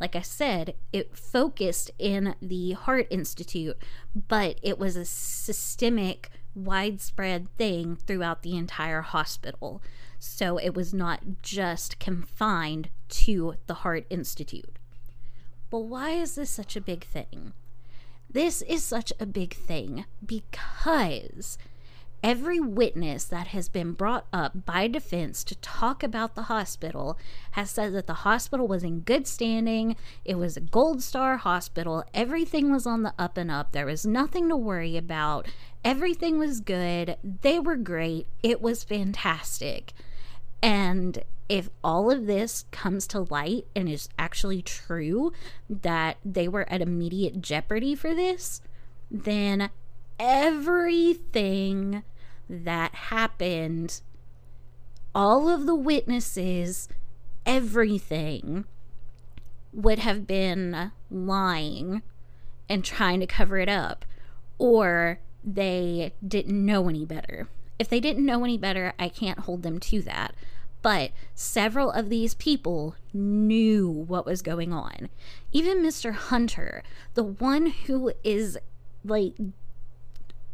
Like 0.00 0.16
I 0.16 0.22
said, 0.22 0.74
it 0.92 1.16
focused 1.16 1.90
in 1.98 2.34
the 2.40 2.72
Heart 2.72 3.06
Institute, 3.10 3.76
but 4.28 4.58
it 4.62 4.78
was 4.78 4.96
a 4.96 5.04
systemic, 5.04 6.30
widespread 6.54 7.48
thing 7.56 7.96
throughout 7.96 8.42
the 8.42 8.56
entire 8.56 9.02
hospital. 9.02 9.82
So 10.18 10.58
it 10.58 10.74
was 10.74 10.94
not 10.94 11.42
just 11.42 11.98
confined 11.98 12.88
to 13.08 13.54
the 13.66 13.74
Heart 13.74 14.06
Institute. 14.10 14.78
But 15.70 15.80
why 15.80 16.10
is 16.10 16.34
this 16.34 16.50
such 16.50 16.76
a 16.76 16.80
big 16.80 17.04
thing? 17.04 17.52
This 18.34 18.62
is 18.62 18.82
such 18.82 19.12
a 19.20 19.26
big 19.26 19.54
thing 19.54 20.06
because 20.26 21.56
every 22.20 22.58
witness 22.58 23.26
that 23.26 23.46
has 23.48 23.68
been 23.68 23.92
brought 23.92 24.26
up 24.32 24.66
by 24.66 24.88
defense 24.88 25.44
to 25.44 25.54
talk 25.54 26.02
about 26.02 26.34
the 26.34 26.42
hospital 26.42 27.16
has 27.52 27.70
said 27.70 27.94
that 27.94 28.08
the 28.08 28.24
hospital 28.24 28.66
was 28.66 28.82
in 28.82 29.02
good 29.02 29.28
standing. 29.28 29.94
It 30.24 30.36
was 30.36 30.56
a 30.56 30.60
gold 30.60 31.00
star 31.00 31.36
hospital. 31.36 32.02
Everything 32.12 32.72
was 32.72 32.88
on 32.88 33.04
the 33.04 33.14
up 33.16 33.36
and 33.36 33.52
up. 33.52 33.70
There 33.70 33.86
was 33.86 34.04
nothing 34.04 34.48
to 34.48 34.56
worry 34.56 34.96
about. 34.96 35.46
Everything 35.84 36.36
was 36.36 36.58
good. 36.58 37.16
They 37.22 37.60
were 37.60 37.76
great. 37.76 38.26
It 38.42 38.60
was 38.60 38.82
fantastic. 38.82 39.92
And 40.64 41.22
if 41.46 41.68
all 41.84 42.10
of 42.10 42.24
this 42.24 42.64
comes 42.70 43.06
to 43.08 43.20
light 43.20 43.66
and 43.76 43.86
is 43.86 44.08
actually 44.18 44.62
true 44.62 45.30
that 45.68 46.16
they 46.24 46.48
were 46.48 46.66
at 46.70 46.80
immediate 46.80 47.42
jeopardy 47.42 47.94
for 47.94 48.14
this, 48.14 48.62
then 49.10 49.68
everything 50.18 52.02
that 52.48 52.94
happened, 52.94 54.00
all 55.14 55.50
of 55.50 55.66
the 55.66 55.74
witnesses, 55.74 56.88
everything 57.44 58.64
would 59.70 59.98
have 59.98 60.26
been 60.26 60.92
lying 61.10 62.00
and 62.70 62.82
trying 62.82 63.20
to 63.20 63.26
cover 63.26 63.58
it 63.58 63.68
up, 63.68 64.06
or 64.56 65.20
they 65.44 66.14
didn't 66.26 66.64
know 66.64 66.88
any 66.88 67.04
better. 67.04 67.48
If 67.84 67.90
they 67.90 68.00
didn't 68.00 68.24
know 68.24 68.42
any 68.44 68.56
better, 68.56 68.94
I 68.98 69.10
can't 69.10 69.40
hold 69.40 69.62
them 69.62 69.78
to 69.78 70.00
that 70.00 70.34
But 70.80 71.10
several 71.34 71.90
of 71.90 72.08
these 72.08 72.32
people 72.32 72.96
knew 73.12 73.90
what 73.90 74.24
was 74.24 74.40
going 74.40 74.72
on. 74.72 75.10
Even 75.52 75.82
Mr. 75.82 76.14
Hunter, 76.14 76.82
the 77.12 77.22
one 77.22 77.66
who 77.66 78.12
is 78.24 78.56
like 79.04 79.34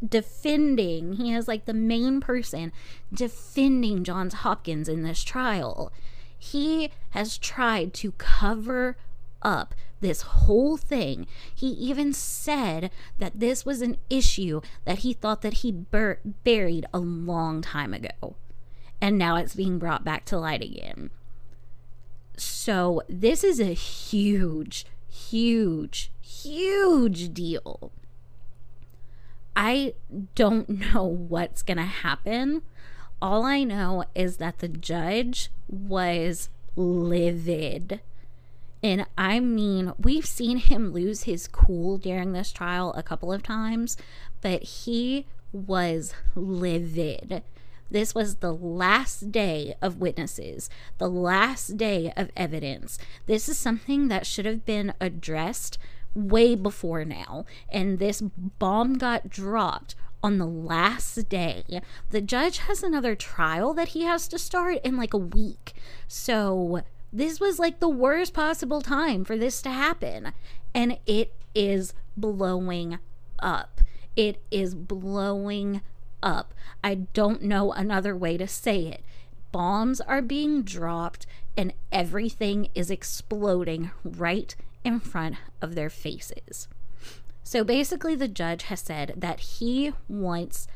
defending, 0.05 1.13
he 1.13 1.33
is 1.33 1.47
like 1.47 1.63
the 1.63 1.73
main 1.73 2.19
person 2.19 2.73
defending 3.13 4.03
Johns 4.03 4.33
Hopkins 4.33 4.89
in 4.89 5.03
this 5.03 5.23
trial. 5.23 5.93
He 6.37 6.91
has 7.11 7.37
tried 7.37 7.93
to 7.93 8.11
cover 8.13 8.97
up 9.41 9.75
this 10.01 10.21
whole 10.21 10.77
thing. 10.77 11.27
He 11.53 11.67
even 11.67 12.11
said 12.11 12.91
that 13.19 13.39
this 13.39 13.65
was 13.65 13.81
an 13.81 13.97
issue 14.09 14.61
that 14.85 14.99
he 14.99 15.13
thought 15.13 15.41
that 15.41 15.55
he 15.55 15.71
bur- 15.71 16.19
buried 16.43 16.85
a 16.93 16.99
long 16.99 17.61
time 17.61 17.93
ago. 17.93 18.35
And 18.99 19.17
now 19.17 19.35
it's 19.37 19.55
being 19.55 19.79
brought 19.79 20.03
back 20.03 20.25
to 20.25 20.37
light 20.39 20.61
again. 20.61 21.11
So, 22.37 23.03
this 23.07 23.43
is 23.43 23.59
a 23.59 23.73
huge, 23.73 24.85
huge, 25.09 26.11
huge 26.21 27.33
deal. 27.33 27.91
I 29.55 29.93
don't 30.33 30.69
know 30.93 31.03
what's 31.03 31.61
going 31.61 31.77
to 31.77 31.83
happen. 31.83 32.63
All 33.21 33.43
I 33.43 33.63
know 33.63 34.05
is 34.15 34.37
that 34.37 34.59
the 34.59 34.67
judge 34.67 35.51
was 35.67 36.49
livid. 36.75 38.01
And 38.83 39.05
I 39.17 39.39
mean, 39.39 39.93
we've 39.99 40.25
seen 40.25 40.57
him 40.57 40.91
lose 40.91 41.23
his 41.23 41.47
cool 41.47 41.97
during 41.97 42.33
this 42.33 42.51
trial 42.51 42.93
a 42.93 43.03
couple 43.03 43.31
of 43.31 43.43
times, 43.43 43.95
but 44.41 44.63
he 44.63 45.27
was 45.53 46.13
livid. 46.35 47.43
This 47.91 48.15
was 48.15 48.35
the 48.35 48.53
last 48.53 49.31
day 49.31 49.75
of 49.81 49.97
witnesses, 49.97 50.69
the 50.97 51.09
last 51.09 51.75
day 51.75 52.13
of 52.15 52.31
evidence. 52.37 52.97
This 53.25 53.49
is 53.49 53.57
something 53.57 54.07
that 54.07 54.25
should 54.25 54.45
have 54.45 54.65
been 54.65 54.93
addressed 55.01 55.77
way 56.15 56.55
before 56.55 57.03
now. 57.03 57.45
And 57.69 57.99
this 57.99 58.21
bomb 58.21 58.97
got 58.97 59.29
dropped 59.29 59.95
on 60.23 60.37
the 60.37 60.45
last 60.45 61.27
day. 61.27 61.81
The 62.11 62.21
judge 62.21 62.59
has 62.59 62.81
another 62.81 63.15
trial 63.15 63.73
that 63.73 63.89
he 63.89 64.03
has 64.03 64.27
to 64.29 64.39
start 64.39 64.79
in 64.83 64.95
like 64.95 65.13
a 65.13 65.17
week. 65.17 65.73
So 66.07 66.83
this 67.13 67.39
was 67.39 67.59
like 67.59 67.79
the 67.79 67.89
worst 67.89 68.33
possible 68.33 68.81
time 68.81 69.23
for 69.25 69.37
this 69.37 69.61
to 69.63 69.69
happen. 69.69 70.33
And 70.73 70.97
it 71.05 71.33
is 71.53 71.93
blowing 72.15 72.99
up. 73.39 73.81
It 74.15 74.41
is 74.51 74.75
blowing 74.75 75.81
up. 76.23 76.53
I 76.83 76.95
don't 76.95 77.41
know 77.43 77.71
another 77.73 78.15
way 78.15 78.37
to 78.37 78.47
say 78.47 78.87
it. 78.87 79.03
Bombs 79.51 79.99
are 80.01 80.21
being 80.21 80.63
dropped 80.63 81.25
and 81.57 81.73
everything 81.91 82.69
is 82.73 82.89
exploding 82.89 83.91
right 84.03 84.55
in 84.83 84.99
front 84.99 85.35
of 85.61 85.75
their 85.75 85.89
faces. 85.89 86.67
So 87.43 87.63
basically, 87.63 88.15
the 88.15 88.29
judge 88.29 88.63
has 88.63 88.79
said 88.79 89.13
that 89.17 89.41
he 89.41 89.91
wants 90.07 90.67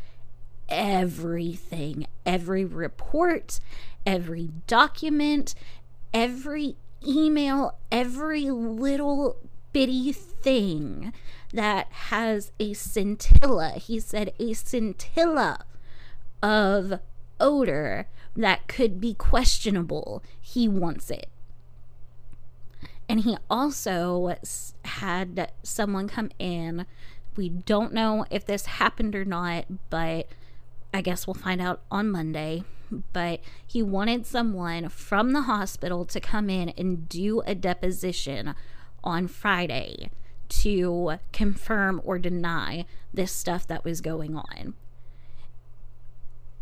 everything, 0.68 2.08
every 2.26 2.66
report, 2.66 3.62
every 4.06 4.50
document, 4.68 5.56
every 6.16 6.78
email, 7.06 7.78
every 7.92 8.50
little 8.50 9.36
bitty 9.74 10.14
thing 10.14 11.12
that 11.54 11.92
has 11.92 12.54
a 12.58 12.74
scintilla. 12.74 13.72
He 13.72 14.00
said 14.00 14.32
a 14.40 14.54
scintilla 14.54 15.66
of 16.42 17.00
odor 17.40 18.08
that 18.36 18.68
could 18.68 19.02
be 19.02 19.14
questionable. 19.14 20.24
He 20.40 20.70
wants 20.70 21.12
it. 21.12 21.28
And 23.10 23.20
he 23.20 23.38
also 23.50 24.36
had 24.86 25.52
someone 25.64 26.08
come 26.08 26.32
in. 26.40 26.86
We 27.36 27.50
don't 27.50 27.94
know 27.94 28.26
if 28.32 28.46
this 28.46 28.66
happened 28.66 29.16
or 29.16 29.26
not, 29.26 29.66
but 29.90 30.30
I 30.94 31.02
guess 31.02 31.28
we'll 31.28 31.34
find 31.34 31.62
out 31.62 31.82
on 31.92 32.10
Monday. 32.10 32.64
But 33.14 33.42
he 33.66 33.82
wanted 33.82 34.26
someone 34.26 34.90
from 34.90 35.34
the 35.34 35.44
hospital 35.44 36.06
to 36.06 36.20
come 36.20 36.50
in 36.50 36.70
and 36.70 37.08
do 37.10 37.42
a 37.42 37.56
deposition 37.56 38.56
on 39.04 39.28
Friday 39.28 40.10
to 40.48 41.20
confirm 41.32 42.02
or 42.04 42.20
deny 42.20 42.86
this 43.14 43.32
stuff 43.32 43.68
that 43.68 43.84
was 43.84 44.02
going 44.02 44.36
on. 44.36 44.74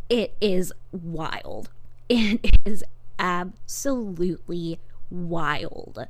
It 0.09 0.35
is 0.41 0.71
wild. 0.91 1.69
It 2.09 2.57
is 2.65 2.83
absolutely 3.17 4.77
wild. 5.09 6.05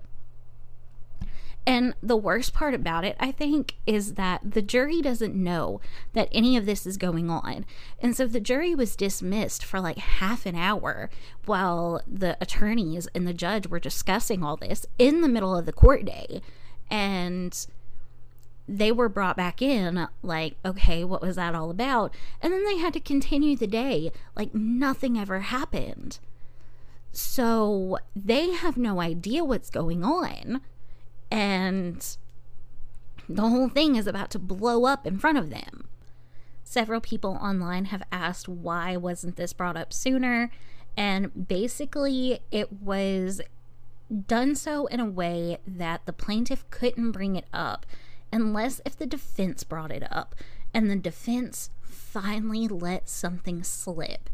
And 1.66 1.94
the 2.04 2.18
worst 2.18 2.54
part 2.54 2.74
about 2.74 3.06
it, 3.06 3.16
I 3.20 3.32
think, 3.32 3.76
is 3.88 4.16
that 4.16 4.42
the 4.44 4.62
jury 4.62 5.02
doesn't 5.02 5.34
know 5.34 5.80
that 6.12 6.28
any 6.32 6.58
of 6.58 6.66
this 6.66 6.86
is 6.86 6.98
going 6.98 7.30
on. 7.30 7.66
And 8.00 8.16
so 8.16 8.28
the 8.28 8.42
jury 8.42 8.76
was 8.76 8.98
dismissed 8.98 9.64
for 9.64 9.80
like 9.80 9.98
half 9.98 10.46
an 10.46 10.56
hour 10.56 11.10
while 11.46 12.02
the 12.06 12.38
attorneys 12.42 13.08
and 13.16 13.26
the 13.26 13.34
judge 13.34 13.68
were 13.68 13.80
discussing 13.80 14.44
all 14.44 14.58
this 14.58 14.86
in 15.00 15.22
the 15.22 15.30
middle 15.30 15.56
of 15.56 15.66
the 15.66 15.72
court 15.72 16.04
day. 16.04 16.42
And 16.92 17.66
they 18.68 18.92
were 18.92 19.10
brought 19.10 19.38
back 19.38 19.62
in, 19.62 20.08
like, 20.22 20.56
okay, 20.66 21.06
what 21.06 21.22
was 21.22 21.38
that 21.38 21.56
all 21.56 21.70
about? 21.70 22.14
And 22.42 22.52
then 22.52 22.66
they 22.66 22.78
had 22.78 22.94
to 22.94 23.00
continue 23.00 23.56
the 23.56 23.68
day 23.68 24.12
like 24.36 24.54
nothing 24.54 25.18
ever 25.18 25.40
happened. 25.40 26.20
So 27.14 28.00
they 28.16 28.52
have 28.52 28.76
no 28.76 29.00
idea 29.00 29.46
what's 29.46 29.70
going 29.70 30.04
on 30.04 30.62
and 31.34 32.16
the 33.28 33.50
whole 33.50 33.68
thing 33.68 33.96
is 33.96 34.06
about 34.06 34.30
to 34.30 34.40
blow 34.40 34.86
up 34.86 35.08
in 35.08 35.18
front 35.18 35.40
of 35.40 35.50
them. 35.50 35.88
Several 36.64 37.02
people 37.02 37.40
online 37.42 37.86
have 37.86 38.04
asked 38.12 38.48
why 38.48 38.96
wasn't 38.96 39.36
this 39.36 39.52
brought 39.52 39.76
up 39.76 39.92
sooner, 39.92 40.52
and 40.96 41.48
basically 41.48 42.40
it 42.52 42.72
was 42.72 43.42
done 44.28 44.54
so 44.54 44.86
in 44.86 45.00
a 45.00 45.10
way 45.10 45.58
that 45.66 46.06
the 46.06 46.14
plaintiff 46.14 46.70
couldn't 46.70 47.12
bring 47.12 47.36
it 47.36 47.48
up 47.52 47.88
unless 48.32 48.80
if 48.86 48.96
the 48.96 49.08
defense 49.08 49.64
brought 49.64 49.92
it 49.92 50.04
up 50.12 50.36
and 50.72 50.88
the 50.88 50.96
defense 50.96 51.72
finally 51.82 52.68
let 52.68 53.10
something 53.10 53.64
slip 53.64 54.30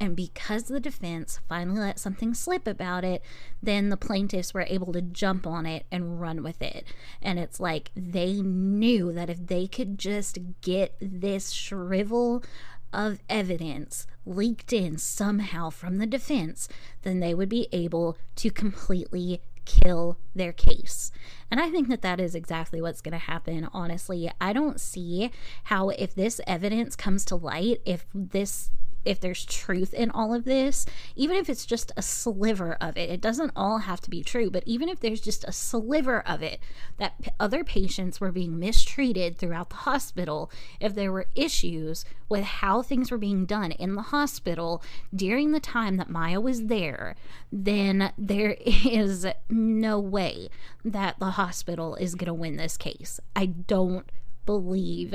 and 0.00 0.16
because 0.16 0.64
the 0.64 0.80
defense 0.80 1.40
finally 1.48 1.80
let 1.80 1.98
something 1.98 2.34
slip 2.34 2.66
about 2.66 3.04
it, 3.04 3.22
then 3.62 3.88
the 3.88 3.96
plaintiffs 3.96 4.52
were 4.52 4.66
able 4.68 4.92
to 4.92 5.00
jump 5.00 5.46
on 5.46 5.66
it 5.66 5.86
and 5.90 6.20
run 6.20 6.42
with 6.42 6.60
it. 6.60 6.84
And 7.22 7.38
it's 7.38 7.60
like 7.60 7.90
they 7.96 8.42
knew 8.42 9.12
that 9.12 9.30
if 9.30 9.46
they 9.46 9.66
could 9.66 9.98
just 9.98 10.38
get 10.60 10.96
this 11.00 11.50
shrivel 11.50 12.42
of 12.92 13.18
evidence 13.28 14.06
leaked 14.26 14.72
in 14.72 14.98
somehow 14.98 15.70
from 15.70 15.98
the 15.98 16.06
defense, 16.06 16.68
then 17.02 17.20
they 17.20 17.34
would 17.34 17.48
be 17.48 17.68
able 17.72 18.16
to 18.36 18.50
completely 18.50 19.40
kill 19.64 20.18
their 20.34 20.52
case. 20.52 21.10
And 21.50 21.60
I 21.60 21.70
think 21.70 21.88
that 21.88 22.02
that 22.02 22.20
is 22.20 22.34
exactly 22.34 22.80
what's 22.80 23.00
going 23.00 23.12
to 23.12 23.18
happen. 23.18 23.68
Honestly, 23.72 24.30
I 24.40 24.52
don't 24.52 24.80
see 24.80 25.30
how, 25.64 25.88
if 25.90 26.14
this 26.14 26.40
evidence 26.46 26.96
comes 26.96 27.24
to 27.26 27.36
light, 27.36 27.80
if 27.84 28.06
this 28.14 28.70
if 29.04 29.20
there's 29.20 29.44
truth 29.44 29.92
in 29.94 30.10
all 30.10 30.34
of 30.34 30.44
this, 30.44 30.86
even 31.16 31.36
if 31.36 31.48
it's 31.48 31.66
just 31.66 31.92
a 31.96 32.02
sliver 32.02 32.76
of 32.80 32.96
it, 32.96 33.10
it 33.10 33.20
doesn't 33.20 33.52
all 33.54 33.78
have 33.78 34.00
to 34.02 34.10
be 34.10 34.22
true, 34.22 34.50
but 34.50 34.62
even 34.66 34.88
if 34.88 35.00
there's 35.00 35.20
just 35.20 35.44
a 35.44 35.52
sliver 35.52 36.20
of 36.26 36.42
it 36.42 36.60
that 36.98 37.20
p- 37.20 37.30
other 37.38 37.64
patients 37.64 38.20
were 38.20 38.32
being 38.32 38.58
mistreated 38.58 39.38
throughout 39.38 39.70
the 39.70 39.76
hospital, 39.76 40.50
if 40.80 40.94
there 40.94 41.12
were 41.12 41.26
issues 41.34 42.04
with 42.28 42.44
how 42.44 42.82
things 42.82 43.10
were 43.10 43.18
being 43.18 43.46
done 43.46 43.72
in 43.72 43.94
the 43.94 44.02
hospital 44.02 44.82
during 45.14 45.52
the 45.52 45.60
time 45.60 45.96
that 45.96 46.10
Maya 46.10 46.40
was 46.40 46.66
there, 46.66 47.14
then 47.52 48.12
there 48.16 48.56
is 48.66 49.26
no 49.48 50.00
way 50.00 50.48
that 50.84 51.18
the 51.18 51.32
hospital 51.32 51.94
is 51.96 52.14
going 52.14 52.26
to 52.26 52.34
win 52.34 52.56
this 52.56 52.76
case. 52.76 53.20
I 53.36 53.46
don't 53.46 54.10
believe 54.46 55.14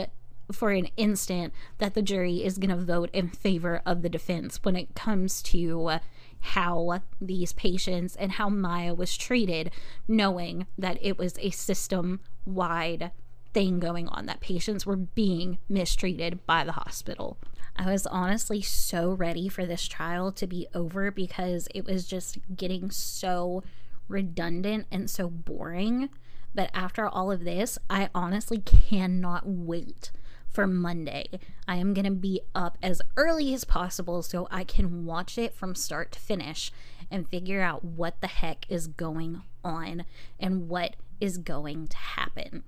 for 0.52 0.72
an 0.72 0.90
instant 0.98 1.54
that 1.78 1.94
the 1.94 2.02
jury 2.02 2.44
is 2.44 2.58
going 2.58 2.70
to 2.70 2.84
vote 2.84 3.10
in 3.14 3.30
favor 3.30 3.82
of 3.86 4.02
the 4.02 4.10
defense 4.10 4.60
when 4.64 4.76
it 4.76 4.96
comes 4.96 5.42
to 5.44 6.00
how 6.40 7.02
these 7.20 7.54
patients 7.54 8.16
and 8.16 8.34
how 8.34 8.50
Maya 8.50 8.94
was 8.94 9.18
treated, 9.18 9.72
knowing 10.08 10.68
that 10.78 10.98
it 11.02 11.18
was 11.18 11.38
a 11.40 11.50
system 11.52 12.22
wide 12.46 13.12
thing 13.54 13.80
going 13.80 14.08
on, 14.08 14.26
that 14.28 14.40
patients 14.40 14.86
were 14.86 14.96
being 14.96 15.58
mistreated 15.68 16.46
by 16.46 16.64
the 16.64 16.74
hospital. 16.74 17.38
I 17.76 17.92
was 17.92 18.06
honestly 18.08 18.62
so 18.62 19.12
ready 19.12 19.48
for 19.48 19.66
this 19.66 19.88
trial 19.88 20.32
to 20.34 20.48
be 20.48 20.68
over 20.74 21.12
because 21.12 21.68
it 21.74 21.86
was 21.86 22.08
just 22.08 22.38
getting 22.56 22.92
so 22.92 23.64
redundant 24.08 24.88
and 24.92 25.10
so 25.10 25.30
boring. 25.30 26.10
But 26.54 26.72
after 26.74 27.08
all 27.08 27.32
of 27.32 27.44
this, 27.44 27.78
I 27.90 28.10
honestly 28.14 28.60
cannot 28.60 29.44
wait 29.46 30.12
for 30.52 30.68
Monday. 30.68 31.28
I 31.68 31.76
am 31.76 31.94
going 31.94 32.06
to 32.06 32.12
be 32.12 32.42
up 32.56 32.78
as 32.82 33.02
early 33.16 33.54
as 33.54 33.64
possible 33.64 34.22
so 34.22 34.48
I 34.52 34.64
can 34.64 35.06
watch 35.06 35.38
it 35.38 35.54
from 35.54 35.76
start 35.76 36.12
to 36.14 36.20
finish 36.20 36.72
and 37.12 37.28
figure 37.28 37.62
out 37.62 37.84
what 37.84 38.22
the 38.22 38.28
heck 38.28 38.66
is 38.70 38.88
going 38.88 39.42
on 39.64 40.06
and 40.40 40.70
what 40.70 40.96
is 41.20 41.38
going 41.38 41.88
to 41.88 41.98
happen. 41.98 42.64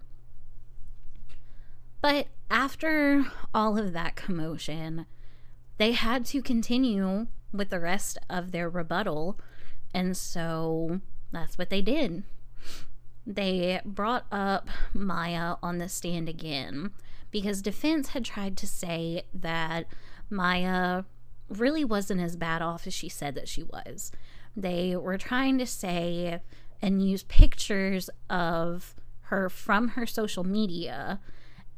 But 2.02 2.28
after 2.50 3.26
all 3.54 3.78
of 3.78 3.94
that 3.94 4.16
commotion, 4.16 5.06
they 5.78 5.92
had 5.92 6.26
to 6.28 6.42
continue 6.42 7.28
with 7.54 7.70
the 7.70 7.80
rest 7.80 8.18
of 8.30 8.52
their 8.52 8.70
rebuttal. 8.70 9.40
And 9.94 10.18
so 10.18 11.02
that's 11.32 11.58
what 11.58 11.70
they 11.70 11.82
did. 11.82 12.24
They 13.26 13.82
brought 13.86 14.26
up 14.32 14.68
Maya 14.94 15.56
on 15.62 15.78
the 15.78 15.90
stand 15.90 16.28
again 16.28 16.92
because 17.32 17.62
defense 17.62 18.10
had 18.10 18.26
tried 18.26 18.58
to 18.58 18.68
say 18.68 19.24
that 19.34 19.86
Maya 20.30 21.04
really 21.50 21.84
wasn't 21.84 22.22
as 22.22 22.36
bad 22.36 22.62
off 22.62 22.88
as 22.88 22.94
she 22.94 23.10
said 23.10 23.36
that 23.36 23.48
she 23.48 23.64
was. 23.64 24.12
They 24.56 24.96
were 24.96 25.18
trying 25.18 25.58
to 25.60 25.66
say 25.66 26.42
and 26.82 27.08
use 27.08 27.24
pictures 27.24 28.10
of 28.30 28.96
her 29.24 29.50
from 29.50 29.90
her 29.90 30.06
social 30.06 30.44
media 30.44 31.20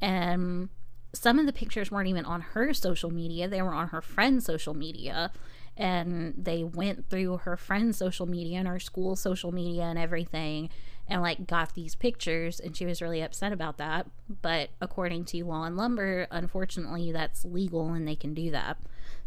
and 0.01 0.69
some 1.13 1.37
of 1.37 1.45
the 1.45 1.53
pictures 1.53 1.91
weren't 1.91 2.09
even 2.09 2.25
on 2.25 2.41
her 2.41 2.73
social 2.73 3.11
media 3.11 3.47
they 3.47 3.61
were 3.61 3.73
on 3.73 3.89
her 3.89 4.01
friend's 4.01 4.45
social 4.45 4.73
media 4.73 5.31
and 5.77 6.33
they 6.37 6.63
went 6.63 7.09
through 7.09 7.37
her 7.37 7.55
friend's 7.57 7.97
social 7.97 8.25
media 8.25 8.57
and 8.57 8.67
her 8.67 8.79
school 8.79 9.15
social 9.15 9.51
media 9.51 9.83
and 9.83 9.99
everything 9.99 10.69
and 11.07 11.21
like 11.21 11.45
got 11.47 11.75
these 11.75 11.95
pictures 11.95 12.59
and 12.59 12.75
she 12.75 12.85
was 12.85 13.01
really 13.01 13.21
upset 13.21 13.51
about 13.51 13.77
that. 13.77 14.07
But 14.41 14.69
according 14.81 15.25
to 15.25 15.43
law 15.45 15.63
and 15.63 15.77
lumber 15.77 16.27
unfortunately 16.31 17.11
that's 17.11 17.45
legal 17.45 17.93
and 17.93 18.07
they 18.07 18.15
can 18.15 18.33
do 18.33 18.51
that. 18.51 18.77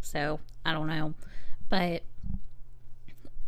So 0.01 0.41
i 0.65 0.73
don't 0.73 0.89
know. 0.89 1.15
But 1.69 2.03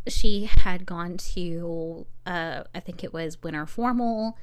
she 0.08 0.44
had 0.44 0.86
gone 0.86 1.16
to 1.16 2.06
uh, 2.26 2.62
i 2.74 2.80
think 2.80 3.04
it 3.04 3.12
was 3.12 3.42
winter 3.42 3.66
formal 3.66 4.36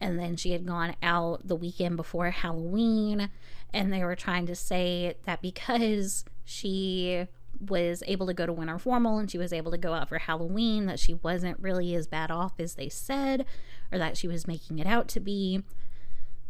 and 0.00 0.18
then 0.18 0.36
she 0.36 0.50
had 0.50 0.66
gone 0.66 0.94
out 1.02 1.46
the 1.46 1.56
weekend 1.56 1.96
before 1.96 2.30
halloween 2.30 3.30
and 3.72 3.92
they 3.92 4.04
were 4.04 4.16
trying 4.16 4.46
to 4.46 4.54
say 4.54 5.16
that 5.24 5.40
because 5.40 6.24
she 6.44 7.26
was 7.60 8.02
able 8.06 8.26
to 8.26 8.34
go 8.34 8.46
to 8.46 8.52
winter 8.52 8.78
formal 8.78 9.18
and 9.18 9.30
she 9.30 9.38
was 9.38 9.52
able 9.52 9.70
to 9.70 9.78
go 9.78 9.94
out 9.94 10.08
for 10.08 10.18
Halloween, 10.18 10.86
that 10.86 10.98
she 10.98 11.14
wasn't 11.14 11.60
really 11.60 11.94
as 11.94 12.06
bad 12.06 12.30
off 12.30 12.58
as 12.58 12.74
they 12.74 12.88
said, 12.88 13.46
or 13.92 13.98
that 13.98 14.16
she 14.16 14.28
was 14.28 14.46
making 14.46 14.78
it 14.78 14.86
out 14.86 15.08
to 15.08 15.20
be. 15.20 15.62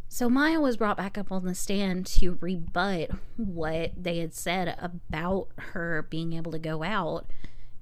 So 0.09 0.29
Maya 0.29 0.61
was 0.61 0.77
brought 0.77 0.97
back 0.97 1.17
up 1.17 1.31
on 1.31 1.43
the 1.43 1.53
stand 1.53 2.05
to 2.07 2.37
rebut 2.39 3.11
what 3.35 3.91
they 4.01 4.19
had 4.19 4.33
said 4.33 4.77
about 4.79 5.49
her 5.57 6.07
being 6.09 6.33
able 6.33 6.51
to 6.53 6.59
go 6.59 6.81
out. 6.83 7.29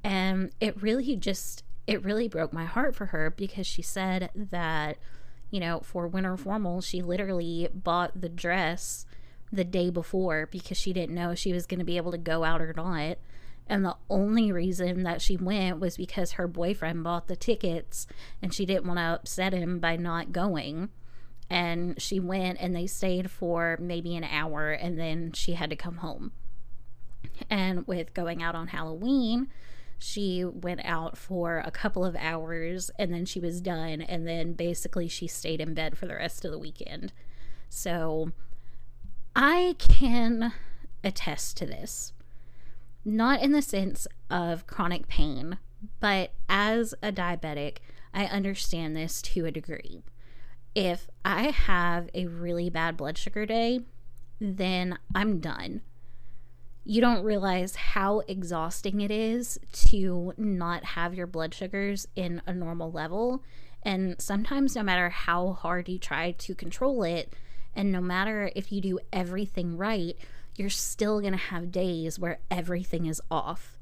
And 0.04 0.52
it 0.60 0.82
really 0.82 1.16
just, 1.16 1.64
it 1.86 2.04
really 2.04 2.28
broke 2.28 2.52
my 2.52 2.66
heart 2.66 2.96
for 2.96 3.08
her 3.08 3.30
because 3.30 3.68
she 3.68 3.82
said 3.82 4.32
that, 4.36 4.98
you 5.52 5.60
know, 5.60 5.82
for 5.82 6.08
winter 6.08 6.36
formal, 6.36 6.82
she 6.82 7.02
literally 7.02 7.70
bought 7.74 8.20
the 8.20 8.30
dress 8.30 9.06
the 9.52 9.64
day 9.64 9.90
before 9.90 10.48
because 10.52 10.78
she 10.78 10.94
didn't 10.94 11.16
know 11.16 11.32
if 11.32 11.40
she 11.40 11.54
was 11.54 11.66
going 11.66 11.80
to 11.80 11.86
be 11.86 11.98
able 11.98 12.12
to 12.12 12.18
go 12.18 12.44
out 12.44 12.62
or 12.62 12.74
not. 12.76 13.18
And 13.68 13.84
the 13.84 13.96
only 14.10 14.52
reason 14.52 15.04
that 15.04 15.22
she 15.22 15.38
went 15.38 15.80
was 15.80 15.98
because 15.98 16.34
her 16.34 16.48
boyfriend 16.48 17.04
bought 17.04 17.28
the 17.28 17.36
tickets 17.36 18.06
and 18.42 18.54
she 18.54 18.66
didn't 18.66 18.86
want 18.86 19.00
to 19.00 19.04
upset 19.04 19.54
him 19.54 19.80
by 19.80 19.96
not 19.96 20.32
going. 20.32 20.90
And 21.50 22.00
she 22.02 22.20
went 22.20 22.60
and 22.60 22.76
they 22.76 22.88
stayed 22.88 23.32
for 23.32 23.78
maybe 23.80 24.16
an 24.16 24.24
hour 24.24 24.72
and 24.72 25.00
then 25.00 25.32
she 25.34 25.54
had 25.54 25.70
to 25.72 25.76
come 25.76 25.98
home. 25.98 26.32
And 27.50 27.88
with 27.88 28.14
going 28.14 28.44
out 28.44 28.56
on 28.56 28.68
Halloween, 28.68 29.48
she 29.98 30.44
went 30.44 30.82
out 30.84 31.18
for 31.18 31.64
a 31.66 31.72
couple 31.72 32.06
of 32.06 32.16
hours 32.16 32.92
and 33.00 33.14
then 33.14 33.26
she 33.26 33.40
was 33.40 33.62
done. 33.62 34.02
And 34.02 34.28
then 34.28 34.54
basically 34.54 35.08
she 35.08 35.28
stayed 35.28 35.62
in 35.62 35.74
bed 35.74 35.98
for 35.98 36.06
the 36.06 36.16
rest 36.16 36.46
of 36.46 36.52
the 36.52 36.60
weekend. 36.60 37.14
So 37.70 38.32
I 39.36 39.76
can 39.78 40.54
attest 41.04 41.58
to 41.58 41.66
this. 41.66 42.14
Not 43.04 43.42
in 43.42 43.52
the 43.52 43.62
sense 43.62 44.08
of 44.30 44.66
chronic 44.66 45.08
pain, 45.08 45.58
but 46.00 46.32
as 46.48 46.94
a 47.04 47.12
diabetic, 47.12 47.78
I 48.14 48.26
understand 48.26 48.96
this 48.96 49.22
to 49.24 49.46
a 49.46 49.52
degree. 49.52 50.02
If 50.74 51.10
I 51.24 51.52
have 51.52 52.10
a 52.14 52.28
really 52.28 52.70
bad 52.70 52.98
blood 52.98 53.18
sugar 53.18 53.46
day, 53.46 53.82
then 54.40 54.98
I'm 55.14 55.40
done. 55.40 55.82
You 56.86 57.02
don't 57.02 57.24
realize 57.24 57.76
how 57.76 58.20
exhausting 58.28 59.02
it 59.02 59.12
is 59.12 59.60
to 59.90 60.34
not 60.38 60.84
have 60.84 61.14
your 61.14 61.28
blood 61.28 61.54
sugars 61.54 62.08
in 62.16 62.42
a 62.46 62.54
normal 62.54 62.92
level. 62.92 63.44
And 63.84 64.16
sometimes, 64.20 64.76
no 64.76 64.84
matter 64.84 65.10
how 65.10 65.54
hard 65.54 65.90
you 65.90 66.00
try 66.00 66.32
to 66.32 66.56
control 66.56 67.04
it, 67.04 67.34
and 67.76 67.92
no 67.92 68.02
matter 68.02 68.52
if 68.56 68.72
you 68.72 68.82
do 68.82 69.00
everything 69.12 69.78
right, 69.78 70.18
you're 70.56 70.70
still 70.70 71.20
going 71.20 71.34
to 71.34 71.38
have 71.38 71.72
days 71.72 72.18
where 72.18 72.40
everything 72.50 73.06
is 73.06 73.22
off. 73.30 73.78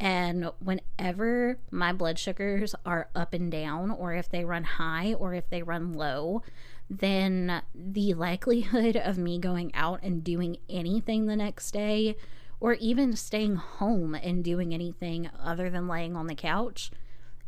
And 0.00 0.50
whenever 0.60 1.58
my 1.70 1.92
blood 1.92 2.18
sugars 2.18 2.74
are 2.86 3.08
up 3.14 3.34
and 3.34 3.52
down, 3.52 3.90
or 3.90 4.14
if 4.14 4.28
they 4.28 4.44
run 4.44 4.64
high 4.64 5.14
or 5.14 5.34
if 5.34 5.48
they 5.50 5.62
run 5.62 5.92
low, 5.92 6.42
then 6.88 7.62
the 7.74 8.14
likelihood 8.14 8.96
of 8.96 9.18
me 9.18 9.38
going 9.38 9.74
out 9.74 10.00
and 10.02 10.24
doing 10.24 10.56
anything 10.68 11.26
the 11.26 11.36
next 11.36 11.70
day, 11.70 12.16
or 12.60 12.74
even 12.74 13.14
staying 13.14 13.56
home 13.56 14.14
and 14.14 14.44
doing 14.44 14.74
anything 14.74 15.30
other 15.42 15.70
than 15.70 15.88
laying 15.88 16.16
on 16.16 16.26
the 16.26 16.34
couch, 16.34 16.90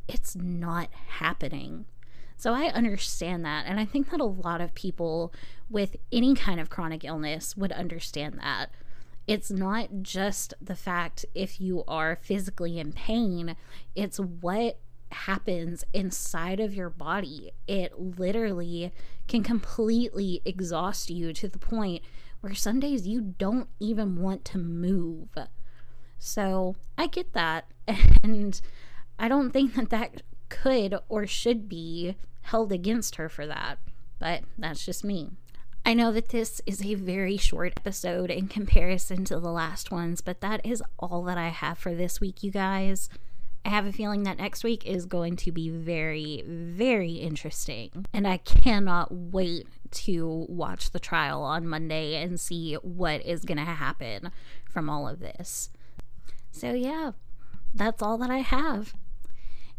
it's 0.09 0.37
not 0.37 0.88
happening. 1.18 1.87
So 2.43 2.55
I 2.55 2.73
understand 2.73 3.45
that. 3.45 3.67
And 3.69 3.79
I 3.79 3.85
think 3.85 4.11
that 4.11 4.19
a 4.19 4.25
lot 4.25 4.61
of 4.61 4.75
people 4.75 5.33
with 5.71 5.95
any 6.11 6.35
kind 6.35 6.59
of 6.59 6.71
chronic 6.71 7.05
illness 7.05 7.57
would 7.57 7.71
understand 7.71 8.41
that. 8.43 8.73
It's 9.29 9.53
not 9.53 10.03
just 10.03 10.53
the 10.61 10.75
fact 10.75 11.25
if 11.37 11.61
you 11.61 11.85
are 11.87 12.19
physically 12.21 12.81
in 12.81 12.95
pain, 12.95 13.55
it's 13.95 14.19
what 14.19 14.81
happens 15.13 15.85
inside 15.93 16.59
of 16.59 16.75
your 16.75 16.91
body. 16.91 17.53
It 17.69 17.97
literally 17.97 18.93
can 19.29 19.45
completely 19.45 20.43
exhaust 20.45 21.11
you 21.11 21.33
to 21.35 21.47
the 21.47 21.61
point 21.61 22.03
where 22.41 22.55
some 22.55 22.81
days 22.81 23.07
you 23.07 23.21
don't 23.21 23.69
even 23.79 24.21
want 24.21 24.45
to 24.47 24.59
move. 24.59 25.29
So 26.19 26.75
I 26.99 27.07
get 27.07 27.35
that. 27.35 27.67
And 28.25 28.61
I 29.17 29.29
don't 29.29 29.53
think 29.53 29.77
that 29.77 29.91
that 29.91 30.23
could 30.49 30.97
or 31.09 31.25
should 31.25 31.69
be 31.69 32.17
held 32.43 32.73
against 32.73 33.17
her 33.17 33.29
for 33.29 33.47
that. 33.47 33.79
But 34.19 34.43
that's 34.59 34.85
just 34.85 35.05
me. 35.05 35.31
I 35.85 35.95
know 35.95 36.13
that 36.13 36.29
this 36.29 36.61
is 36.65 36.85
a 36.85 36.95
very 36.95 37.37
short 37.37 37.73
episode 37.77 38.31
in 38.31 38.47
comparison 38.47 39.25
to 39.25 39.41
the 39.41 39.51
last 39.51 39.91
ones, 39.91 40.21
but 40.21 40.41
that 40.41 40.65
is 40.65 40.83
all 40.99 41.25
that 41.25 41.39
I 41.39 41.49
have 41.49 41.77
for 41.77 41.93
this 41.93 42.21
week, 42.21 42.45
you 42.45 42.53
guys. 42.53 43.09
I 43.65 43.71
have 43.71 43.87
a 43.87 43.93
feeling 43.93 44.23
that 44.25 44.39
next 44.39 44.63
week 44.65 44.87
is 44.87 45.07
going 45.07 45.37
to 45.37 45.53
be 45.53 45.71
very, 45.71 46.45
very 46.47 47.13
interesting. 47.15 48.07
And 48.13 48.27
I 48.27 48.37
cannot 48.39 49.13
wait 49.13 49.67
to 49.93 50.47
watch 50.49 50.91
the 50.91 51.01
trial 51.01 51.43
on 51.43 51.67
Monday 51.67 52.21
and 52.23 52.41
see 52.41 52.75
what 52.75 53.25
is 53.25 53.45
going 53.45 53.59
to 53.59 53.65
happen 53.65 54.31
from 54.69 54.89
all 54.89 55.09
of 55.09 55.21
this. 55.21 55.71
So, 56.51 56.73
yeah, 56.73 57.13
that's 57.75 58.03
all 58.03 58.19
that 58.19 58.31
I 58.31 58.39
have. 58.39 58.95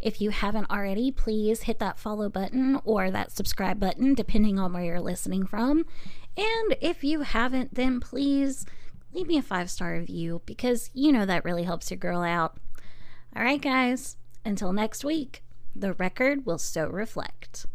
If 0.03 0.19
you 0.19 0.31
haven't 0.31 0.69
already, 0.69 1.11
please 1.11 1.61
hit 1.61 1.79
that 1.79 1.97
follow 1.97 2.27
button 2.27 2.77
or 2.83 3.09
that 3.09 3.31
subscribe 3.31 3.79
button, 3.79 4.13
depending 4.13 4.59
on 4.59 4.73
where 4.73 4.83
you're 4.83 4.99
listening 4.99 5.45
from. 5.45 5.85
And 6.35 6.75
if 6.81 7.05
you 7.05 7.21
haven't, 7.21 7.75
then 7.75 8.01
please 8.01 8.65
leave 9.13 9.27
me 9.27 9.37
a 9.37 9.41
five 9.41 9.69
star 9.69 9.93
review 9.93 10.41
because 10.45 10.89
you 10.93 11.13
know 11.13 11.25
that 11.25 11.45
really 11.45 11.63
helps 11.63 11.89
your 11.89 11.97
girl 11.97 12.21
out. 12.21 12.57
All 13.33 13.43
right, 13.43 13.61
guys, 13.61 14.17
until 14.43 14.73
next 14.73 15.05
week, 15.05 15.41
the 15.73 15.93
record 15.93 16.45
will 16.45 16.57
so 16.57 16.87
reflect. 16.87 17.65